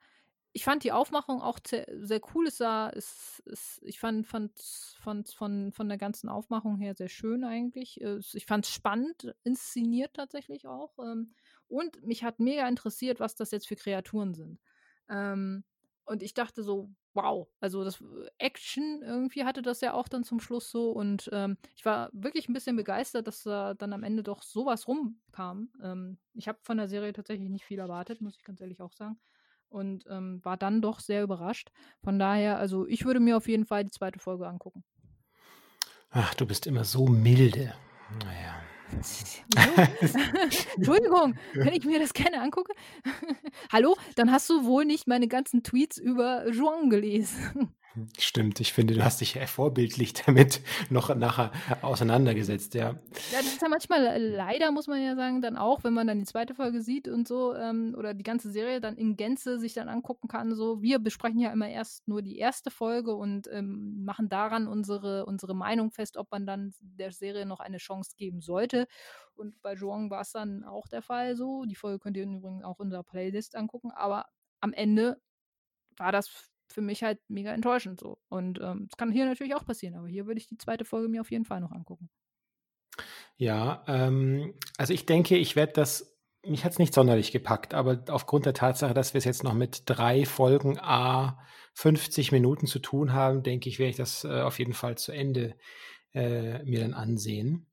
ich 0.52 0.64
fand 0.64 0.85
die 0.85 0.92
Aufmachung 0.92 1.42
auch 1.42 1.59
sehr, 1.66 1.87
cool. 2.35 2.46
Es 2.46 2.59
sah, 2.59 2.88
es, 2.90 3.42
es, 3.46 3.80
ich 3.85 3.98
fand, 3.98 4.26
fand, 4.26 4.52
fand 5.00 5.28
von, 5.30 5.72
von 5.72 5.88
der 5.88 5.98
ganzen 5.98 6.28
Aufmachung 6.28 6.78
her 6.78 6.94
sehr 6.94 7.09
schön 7.09 7.44
eigentlich. 7.44 8.00
Ich 8.00 8.46
fand 8.46 8.64
es 8.66 8.72
spannend 8.72 9.35
inszeniert 9.44 10.14
tatsächlich 10.14 10.66
auch. 10.68 10.98
Ähm, 11.00 11.33
und 11.66 12.02
mich 12.07 12.22
hat 12.24 12.38
mega 12.40 12.68
interessiert, 12.68 13.18
was 13.20 13.35
das 13.35 13.50
jetzt 13.50 13.66
für 13.66 13.76
Kreaturen 13.76 14.35
sind. 14.35 14.61
Ähm, 15.09 15.64
und 16.04 16.22
ich 16.22 16.35
dachte 16.35 16.62
so, 16.62 16.90
wow, 17.14 17.48
also 17.61 17.85
das 17.85 18.03
Action 18.38 19.03
irgendwie 19.03 19.44
hatte 19.44 19.62
das 19.62 19.81
ja 19.81 19.94
auch 19.94 20.09
dann 20.09 20.24
zum 20.24 20.40
Schluss 20.40 20.70
so. 20.70 20.90
Und 20.90 21.31
ähm, 21.33 21.57
ich 21.77 21.85
war 21.85 22.11
wirklich 22.12 22.48
ein 22.48 22.53
bisschen 22.53 22.77
begeistert, 22.77 23.27
dass 23.27 23.42
da 23.42 23.74
dann 23.74 23.92
am 23.92 24.03
Ende 24.03 24.22
doch 24.22 24.42
sowas 24.42 24.87
rumkam. 24.88 25.70
ich 26.35 26.48
habe 26.48 26.59
von 26.62 26.77
der 26.77 26.88
Serie 26.88 27.12
tatsächlich 27.12 27.48
nicht 27.48 27.64
viel 27.64 27.79
erwartet, 27.79 28.20
muss 28.20 28.37
ich 28.37 28.44
ganz 28.44 28.61
ehrlich 28.61 28.81
auch 28.81 28.92
sagen 28.92 29.18
und 29.74 30.05
ähm, 30.09 30.40
war 30.44 30.57
dann 30.57 30.81
doch 30.81 31.00
sehr 31.00 31.22
überrascht. 31.22 31.70
Von 32.03 32.18
daher, 32.18 32.59
also 32.59 32.87
ich 32.87 33.05
würde 33.05 33.20
mir 33.20 33.37
auf 33.37 33.48
jeden 33.48 33.66
Fall 33.66 33.85
die 33.85 33.90
zweite 33.90 34.20
Folge 34.20 34.46
angucken. 34.46 34.85
Ach, 36.11 36.33
du 36.35 36.46
bist 36.46 36.66
immer 36.66 36.85
so 36.85 37.07
milde. 37.07 37.74
Naja. 38.24 38.63
Entschuldigung, 40.76 41.37
wenn 41.54 41.72
ich 41.72 41.85
mir 41.85 41.98
das 41.98 42.12
gerne 42.12 42.40
angucke. 42.40 42.72
Hallo, 43.72 43.96
dann 44.16 44.30
hast 44.30 44.48
du 44.50 44.64
wohl 44.64 44.85
nicht 44.85 45.07
meine 45.07 45.28
ganzen 45.28 45.62
Tweets 45.62 45.98
über 45.98 46.48
Juan 46.50 46.90
gelesen. 46.90 47.74
Stimmt, 48.18 48.59
ich 48.59 48.72
finde, 48.72 48.94
du 48.94 49.04
hast 49.04 49.20
dich 49.20 49.38
vorbildlich 49.46 50.12
damit 50.26 50.61
noch 50.90 51.14
nachher 51.14 51.52
auseinandergesetzt, 51.83 52.74
ja. 52.74 52.90
Ja, 53.30 53.38
das 53.38 53.46
ist 53.46 53.62
ja 53.62 53.68
manchmal 53.68 54.20
leider, 54.20 54.72
muss 54.72 54.88
man 54.88 55.00
ja 55.00 55.14
sagen, 55.14 55.40
dann 55.40 55.57
auch, 55.57 55.85
wenn 55.85 55.94
man 55.94 56.09
dann 56.09 56.18
die 56.18 56.24
zweite 56.24 56.54
Folge 56.54 56.83
sieht 56.83 57.07
und 57.07 57.28
so, 57.28 57.54
ähm, 57.54 57.94
oder 57.96 58.12
die 58.12 58.24
ganze 58.24 58.50
Serie 58.50 58.80
dann 58.80 58.96
in 58.96 59.16
Gänze 59.16 59.61
sich 59.61 59.74
dann 59.74 59.88
angucken 59.88 60.26
kann. 60.26 60.54
So, 60.57 60.83
wir 60.83 60.98
besprechen 60.98 61.38
ja 61.38 61.52
immer 61.52 61.68
erst 61.68 62.09
nur 62.09 62.20
die 62.20 62.38
erste 62.38 62.70
Folge 62.70 63.14
und 63.14 63.48
ähm, 63.52 64.04
machen 64.04 64.28
daran 64.28 64.66
unsere, 64.66 65.24
unsere 65.26 65.54
Meinung 65.54 65.92
fest, 65.92 66.16
ob 66.16 66.33
man 66.33 66.46
dann 66.46 66.74
der 66.80 67.12
Serie 67.12 67.46
noch 67.46 67.61
eine 67.61 67.78
Chance 67.78 68.16
geben 68.16 68.40
sollte. 68.40 68.88
Und 69.37 69.61
bei 69.62 69.74
Joang 69.74 70.11
war 70.11 70.22
es 70.22 70.33
dann 70.33 70.64
auch 70.64 70.88
der 70.88 71.02
Fall 71.02 71.37
so. 71.37 71.64
Die 71.64 71.76
Folge 71.76 72.00
könnt 72.00 72.16
ihr 72.16 72.24
übrigens 72.24 72.64
auch 72.64 72.80
in 72.80 72.87
unserer 72.87 73.04
Playlist 73.04 73.54
angucken, 73.54 73.92
aber 73.92 74.26
am 74.61 74.72
Ende 74.72 75.20
war 75.96 76.12
das 76.12 76.53
für 76.74 76.82
mich 76.82 77.02
halt 77.02 77.20
mega 77.28 77.52
enttäuschend 77.52 78.00
so. 78.00 78.18
Und 78.28 78.58
ähm, 78.60 78.87
das 78.90 78.96
kann 78.96 79.12
hier 79.12 79.24
natürlich 79.24 79.54
auch 79.54 79.64
passieren, 79.64 79.94
aber 79.94 80.08
hier 80.08 80.26
würde 80.26 80.40
ich 80.40 80.48
die 80.48 80.58
zweite 80.58 80.84
Folge 80.84 81.08
mir 81.08 81.20
auf 81.20 81.30
jeden 81.30 81.44
Fall 81.44 81.60
noch 81.60 81.70
angucken. 81.70 82.10
Ja, 83.37 83.84
ähm, 83.87 84.54
also 84.76 84.92
ich 84.92 85.06
denke, 85.06 85.37
ich 85.37 85.56
werde 85.56 85.72
das, 85.72 86.18
mich 86.44 86.64
hat 86.64 86.72
es 86.72 86.78
nicht 86.78 86.92
sonderlich 86.92 87.32
gepackt, 87.32 87.74
aber 87.74 88.04
aufgrund 88.08 88.46
der 88.46 88.54
Tatsache, 88.54 88.94
dass 88.94 89.14
wir 89.14 89.18
es 89.18 89.24
jetzt 89.24 89.44
noch 89.44 89.54
mit 89.54 89.82
drei 89.87 90.26
Folgen 90.26 90.78
A 90.80 91.38
50 91.74 92.32
Minuten 92.32 92.66
zu 92.66 92.80
tun 92.80 93.12
haben, 93.12 93.42
denke 93.42 93.68
ich, 93.68 93.78
werde 93.78 93.90
ich 93.90 93.96
das 93.96 94.24
äh, 94.24 94.42
auf 94.42 94.58
jeden 94.58 94.74
Fall 94.74 94.98
zu 94.98 95.12
Ende 95.12 95.56
äh, 96.12 96.62
mir 96.64 96.80
dann 96.80 96.94
ansehen. 96.94 97.66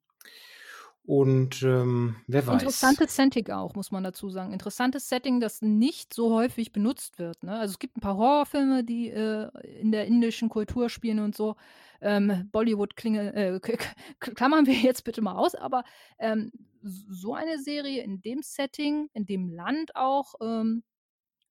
Und 1.03 1.63
ähm, 1.63 2.15
wer 2.27 2.45
weiß. 2.45 2.61
Interessantes 2.61 3.15
Setting 3.15 3.49
auch, 3.49 3.73
muss 3.73 3.91
man 3.91 4.03
dazu 4.03 4.29
sagen. 4.29 4.53
Interessantes 4.53 5.09
Setting, 5.09 5.39
das 5.39 5.61
nicht 5.61 6.13
so 6.13 6.33
häufig 6.33 6.71
benutzt 6.71 7.17
wird. 7.17 7.43
Ne? 7.43 7.53
Also 7.53 7.71
es 7.71 7.79
gibt 7.79 7.97
ein 7.97 8.01
paar 8.01 8.17
Horrorfilme, 8.17 8.83
die 8.83 9.09
äh, 9.09 9.49
in 9.79 9.91
der 9.91 10.05
indischen 10.05 10.49
Kultur 10.49 10.89
spielen 10.89 11.19
und 11.19 11.35
so. 11.35 11.55
Ähm, 12.01 12.49
Bollywood 12.51 12.95
klinge, 12.95 13.33
äh, 13.33 13.59
klammern 14.19 14.65
wir 14.67 14.75
jetzt 14.75 15.03
bitte 15.03 15.21
mal 15.21 15.35
aus, 15.35 15.55
aber 15.55 15.83
ähm, 16.19 16.51
so 16.81 17.33
eine 17.33 17.59
Serie 17.59 18.03
in 18.03 18.21
dem 18.21 18.41
Setting, 18.41 19.09
in 19.13 19.25
dem 19.25 19.49
Land 19.49 19.95
auch, 19.95 20.35
ähm, 20.41 20.83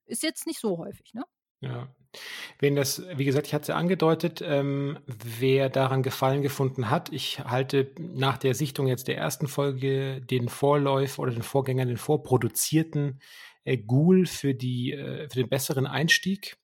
ist 0.06 0.22
jetzt 0.22 0.46
nicht 0.46 0.60
so 0.60 0.78
häufig, 0.78 1.14
ne? 1.14 1.24
Ja. 1.60 1.88
Wen 2.58 2.76
das, 2.76 3.02
wie 3.16 3.24
gesagt, 3.24 3.46
ich 3.46 3.54
hatte 3.54 3.62
es 3.62 3.68
ja 3.68 3.76
angedeutet, 3.76 4.42
ähm, 4.44 4.98
wer 5.06 5.68
daran 5.68 6.02
Gefallen 6.02 6.42
gefunden 6.42 6.90
hat, 6.90 7.12
ich 7.12 7.40
halte 7.40 7.92
nach 7.98 8.38
der 8.38 8.54
Sichtung 8.54 8.86
jetzt 8.86 9.08
der 9.08 9.16
ersten 9.16 9.46
Folge 9.46 10.20
den 10.20 10.48
Vorläufer 10.48 11.22
oder 11.22 11.32
den 11.32 11.42
Vorgänger, 11.42 11.86
den 11.86 11.96
vorproduzierten 11.96 13.20
äh, 13.64 13.78
Ghoul 13.78 14.26
für, 14.26 14.54
die, 14.54 14.92
äh, 14.92 15.28
für 15.28 15.38
den 15.38 15.48
besseren 15.48 15.86
Einstieg. 15.86 16.56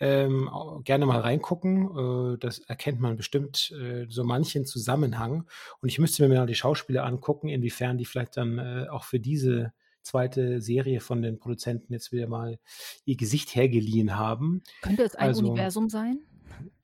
Ähm, 0.00 0.48
gerne 0.84 1.06
mal 1.06 1.20
reingucken. 1.20 2.34
Äh, 2.34 2.38
das 2.38 2.60
erkennt 2.60 3.00
man 3.00 3.16
bestimmt 3.16 3.72
äh, 3.72 4.06
so 4.08 4.24
manchen 4.24 4.64
Zusammenhang. 4.64 5.48
Und 5.80 5.88
ich 5.88 5.98
müsste 5.98 6.26
mir 6.26 6.38
mal 6.38 6.46
die 6.46 6.54
Schauspieler 6.54 7.04
angucken, 7.04 7.48
inwiefern 7.48 7.98
die 7.98 8.04
vielleicht 8.04 8.36
dann 8.36 8.58
äh, 8.58 8.86
auch 8.88 9.04
für 9.04 9.18
diese 9.18 9.72
zweite 10.08 10.60
Serie 10.60 11.00
von 11.00 11.22
den 11.22 11.38
Produzenten 11.38 11.92
jetzt 11.92 12.12
wieder 12.12 12.26
mal 12.26 12.58
ihr 13.04 13.16
Gesicht 13.16 13.54
hergeliehen 13.54 14.16
haben. 14.16 14.62
Könnte 14.82 15.04
es 15.04 15.14
ein 15.14 15.28
also, 15.28 15.46
Universum 15.46 15.88
sein? 15.88 16.20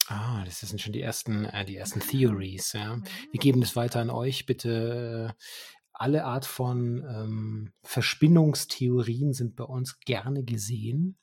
Ah, 0.07 0.44
das 0.44 0.61
sind 0.61 0.80
schon 0.80 0.92
die 0.92 1.01
ersten, 1.01 1.46
äh, 1.46 1.64
die 1.64 1.76
ersten 1.76 2.01
Theories, 2.01 2.74
ja. 2.74 3.01
Wir 3.30 3.40
geben 3.40 3.61
das 3.61 3.74
weiter 3.74 4.01
an 4.01 4.11
euch. 4.11 4.44
Bitte 4.44 5.30
äh, 5.30 5.44
alle 5.92 6.24
Art 6.24 6.44
von 6.44 7.05
ähm, 7.09 7.72
Verspinnungstheorien 7.82 9.32
sind 9.32 9.57
bei 9.57 9.64
uns 9.64 10.01
gerne 10.01 10.44
gesehen. 10.44 11.16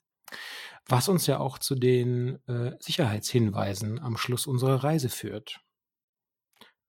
Was 0.86 1.08
uns 1.08 1.26
ja 1.26 1.38
auch 1.38 1.58
zu 1.58 1.76
den 1.76 2.44
äh, 2.48 2.72
Sicherheitshinweisen 2.80 4.00
am 4.00 4.16
Schluss 4.16 4.46
unserer 4.46 4.82
Reise 4.82 5.10
führt. 5.10 5.60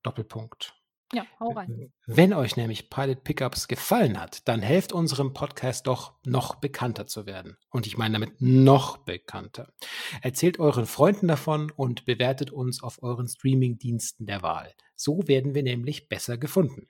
Doppelpunkt. 0.02 0.74
Ja, 1.14 1.26
hau 1.39 1.51
rein. 1.51 1.93
Wenn 2.07 2.34
euch 2.34 2.57
nämlich 2.57 2.89
Pilot 2.89 3.24
Pickups 3.24 3.68
gefallen 3.68 4.20
hat, 4.20 4.47
dann 4.47 4.61
helft 4.61 4.93
unserem 4.93 5.34
Podcast 5.34 5.86
doch, 5.86 6.14
noch 6.26 6.55
bekannter 6.55 7.05
zu 7.05 7.28
werden. 7.28 7.55
Und 7.70 7.86
ich 7.86 7.97
meine 7.97 8.14
damit 8.14 8.41
noch 8.41 8.97
bekannter. 8.97 9.72
Erzählt 10.22 10.59
euren 10.59 10.88
Freunden 10.88 11.28
davon 11.28 11.72
und 11.72 12.05
bewertet 12.05 12.49
uns 12.51 12.82
auf 12.82 13.03
euren 13.03 13.28
Streaming-Diensten 13.28 14.26
der 14.26 14.41
Wahl. 14.41 14.74
So 15.04 15.28
werden 15.28 15.54
wir 15.54 15.64
nämlich 15.64 16.08
besser 16.08 16.38
gefunden. 16.38 16.88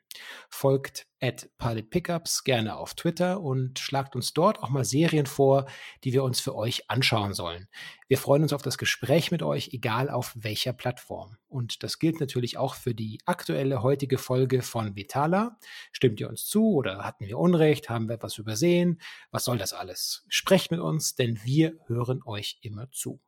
Folgt 0.47 1.07
at 1.19 1.49
Pickups 1.89 2.43
gerne 2.43 2.77
auf 2.77 2.93
Twitter 2.93 3.41
und 3.41 3.79
schlagt 3.79 4.15
uns 4.15 4.33
dort 4.33 4.61
auch 4.61 4.69
mal 4.69 4.85
Serien 4.85 5.25
vor, 5.25 5.65
die 6.03 6.13
wir 6.13 6.23
uns 6.23 6.39
für 6.39 6.53
euch 6.53 6.91
anschauen 6.91 7.33
sollen. 7.33 7.67
Wir 8.07 8.19
freuen 8.19 8.43
uns 8.43 8.53
auf 8.53 8.61
das 8.61 8.77
Gespräch 8.77 9.31
mit 9.31 9.41
euch, 9.41 9.73
egal 9.73 10.11
auf 10.11 10.31
welcher 10.35 10.73
Plattform. 10.73 11.37
Und 11.47 11.81
das 11.81 11.97
gilt 11.97 12.19
natürlich 12.19 12.59
auch 12.59 12.75
für 12.75 12.93
die 12.93 13.17
aktuelle 13.25 13.81
heutige 13.81 14.19
Folge 14.19 14.61
von 14.61 14.95
Vitala. 14.95 15.57
Stimmt 15.91 16.19
ihr 16.19 16.29
uns 16.29 16.45
zu 16.45 16.73
oder 16.73 17.03
hatten 17.03 17.25
wir 17.25 17.39
Unrecht? 17.39 17.89
Haben 17.89 18.09
wir 18.09 18.15
etwas 18.15 18.37
übersehen? 18.37 19.01
Was 19.31 19.45
soll 19.45 19.57
das 19.57 19.73
alles? 19.73 20.23
Sprecht 20.29 20.69
mit 20.69 20.81
uns, 20.81 21.15
denn 21.15 21.43
wir 21.43 21.79
hören 21.87 22.21
euch 22.23 22.59
immer 22.61 22.91
zu. 22.91 23.19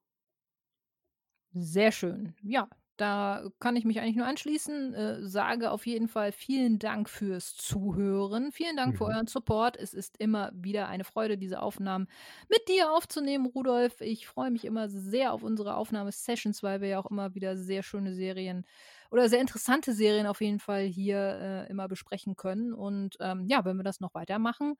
Sehr 1.54 1.92
schön. 1.92 2.36
Ja, 2.44 2.68
da 2.98 3.50
kann 3.60 3.76
ich 3.76 3.86
mich 3.86 4.00
eigentlich 4.00 4.16
nur 4.16 4.26
anschließen. 4.26 4.94
Äh, 4.94 5.28
sage 5.28 5.72
auf 5.72 5.86
jeden 5.86 6.08
Fall 6.08 6.32
vielen 6.32 6.80
Dank 6.80 7.10
fürs 7.10 7.56
Zuhören. 7.56 8.52
Vielen 8.52 8.78
Dank 8.78 8.94
mhm. 8.94 8.98
für 8.98 9.06
euren 9.06 9.28
Support. 9.28 9.78
Es 9.78 9.94
ist 9.94 10.18
immer 10.18 10.52
wieder 10.54 10.88
eine 10.88 11.04
Freude, 11.04 11.38
diese 11.38 11.62
Aufnahmen 11.62 12.08
mit 12.50 12.68
dir 12.70 12.92
aufzunehmen, 12.92 13.46
Rudolf. 13.46 14.02
Ich 14.02 14.28
freue 14.28 14.52
mich 14.52 14.66
immer 14.66 14.90
sehr 14.90 15.34
auf 15.34 15.44
unsere 15.44 15.76
Aufnahmesessions, 15.76 16.64
weil 16.64 16.82
wir 16.82 16.90
ja 16.90 17.00
auch 17.00 17.10
immer 17.10 17.36
wieder 17.36 17.58
sehr 17.58 17.84
schöne 17.84 18.14
Serien 18.14 18.66
oder 19.12 19.30
sehr 19.30 19.42
interessante 19.42 19.94
Serien 19.94 20.28
auf 20.28 20.42
jeden 20.42 20.60
Fall 20.60 20.84
hier 20.84 21.66
äh, 21.68 21.70
immer 21.70 21.88
besprechen 21.88 22.36
können. 22.36 22.74
Und 22.74 23.18
ähm, 23.20 23.46
ja, 23.48 23.66
wenn 23.66 23.78
wir 23.78 23.84
das 23.84 24.00
noch 24.00 24.14
weitermachen, 24.14 24.76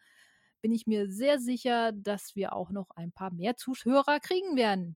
bin 0.62 0.72
ich 0.72 0.88
mir 0.88 1.10
sehr 1.10 1.40
sicher, 1.40 1.92
dass 1.92 2.36
wir 2.36 2.54
auch 2.54 2.72
noch 2.72 2.90
ein 2.96 3.12
paar 3.12 3.32
mehr 3.32 3.56
Zuhörer 3.56 4.20
kriegen 4.20 4.56
werden. 4.56 4.96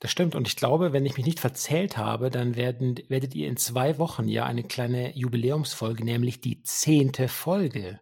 Das 0.00 0.10
stimmt. 0.10 0.34
Und 0.34 0.48
ich 0.48 0.56
glaube, 0.56 0.92
wenn 0.92 1.06
ich 1.06 1.16
mich 1.16 1.26
nicht 1.26 1.40
verzählt 1.40 1.96
habe, 1.96 2.30
dann 2.30 2.56
werden, 2.56 2.98
werdet 3.08 3.34
ihr 3.34 3.48
in 3.48 3.56
zwei 3.56 3.98
Wochen 3.98 4.28
ja 4.28 4.44
eine 4.44 4.64
kleine 4.64 5.16
Jubiläumsfolge, 5.16 6.04
nämlich 6.04 6.40
die 6.40 6.62
zehnte 6.62 7.28
Folge, 7.28 8.00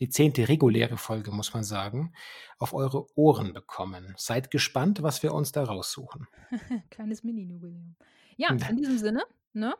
die 0.00 0.08
zehnte 0.08 0.48
reguläre 0.48 0.96
Folge, 0.96 1.30
muss 1.30 1.54
man 1.54 1.64
sagen, 1.64 2.14
auf 2.58 2.72
eure 2.72 3.06
Ohren 3.16 3.52
bekommen. 3.52 4.14
Seid 4.16 4.50
gespannt, 4.50 5.02
was 5.02 5.22
wir 5.22 5.34
uns 5.34 5.52
da 5.52 5.64
raussuchen. 5.64 6.26
Kleines 6.90 7.22
Mini-Jubiläum. 7.24 7.96
Ja, 8.36 8.50
in 8.50 8.76
diesem 8.76 8.98
Sinne, 8.98 9.24
ne? 9.52 9.74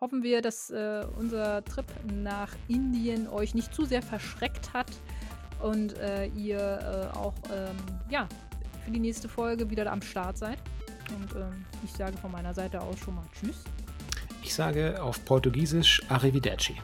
Hoffen 0.00 0.22
wir, 0.24 0.42
dass 0.42 0.70
äh, 0.70 1.06
unser 1.16 1.64
Trip 1.64 1.86
nach 2.12 2.52
Indien 2.68 3.28
euch 3.28 3.54
nicht 3.54 3.72
zu 3.72 3.84
sehr 3.84 4.02
verschreckt 4.02 4.72
hat 4.72 4.90
und 5.62 5.96
äh, 5.98 6.26
ihr 6.26 6.58
äh, 7.14 7.16
auch 7.16 7.34
ähm, 7.52 7.76
ja, 8.10 8.28
für 8.84 8.90
die 8.90 9.00
nächste 9.00 9.28
Folge 9.28 9.68
wieder 9.70 9.90
am 9.90 10.02
Start 10.02 10.38
seid. 10.38 10.58
Und 11.10 11.40
ähm, 11.40 11.64
ich 11.84 11.92
sage 11.92 12.16
von 12.18 12.32
meiner 12.32 12.54
Seite 12.54 12.80
aus 12.80 12.98
schon 12.98 13.14
mal 13.14 13.24
Tschüss. 13.38 13.64
Ich 14.42 14.54
sage 14.54 15.02
auf 15.02 15.24
Portugiesisch 15.24 16.02
Arrivederci. 16.08 16.76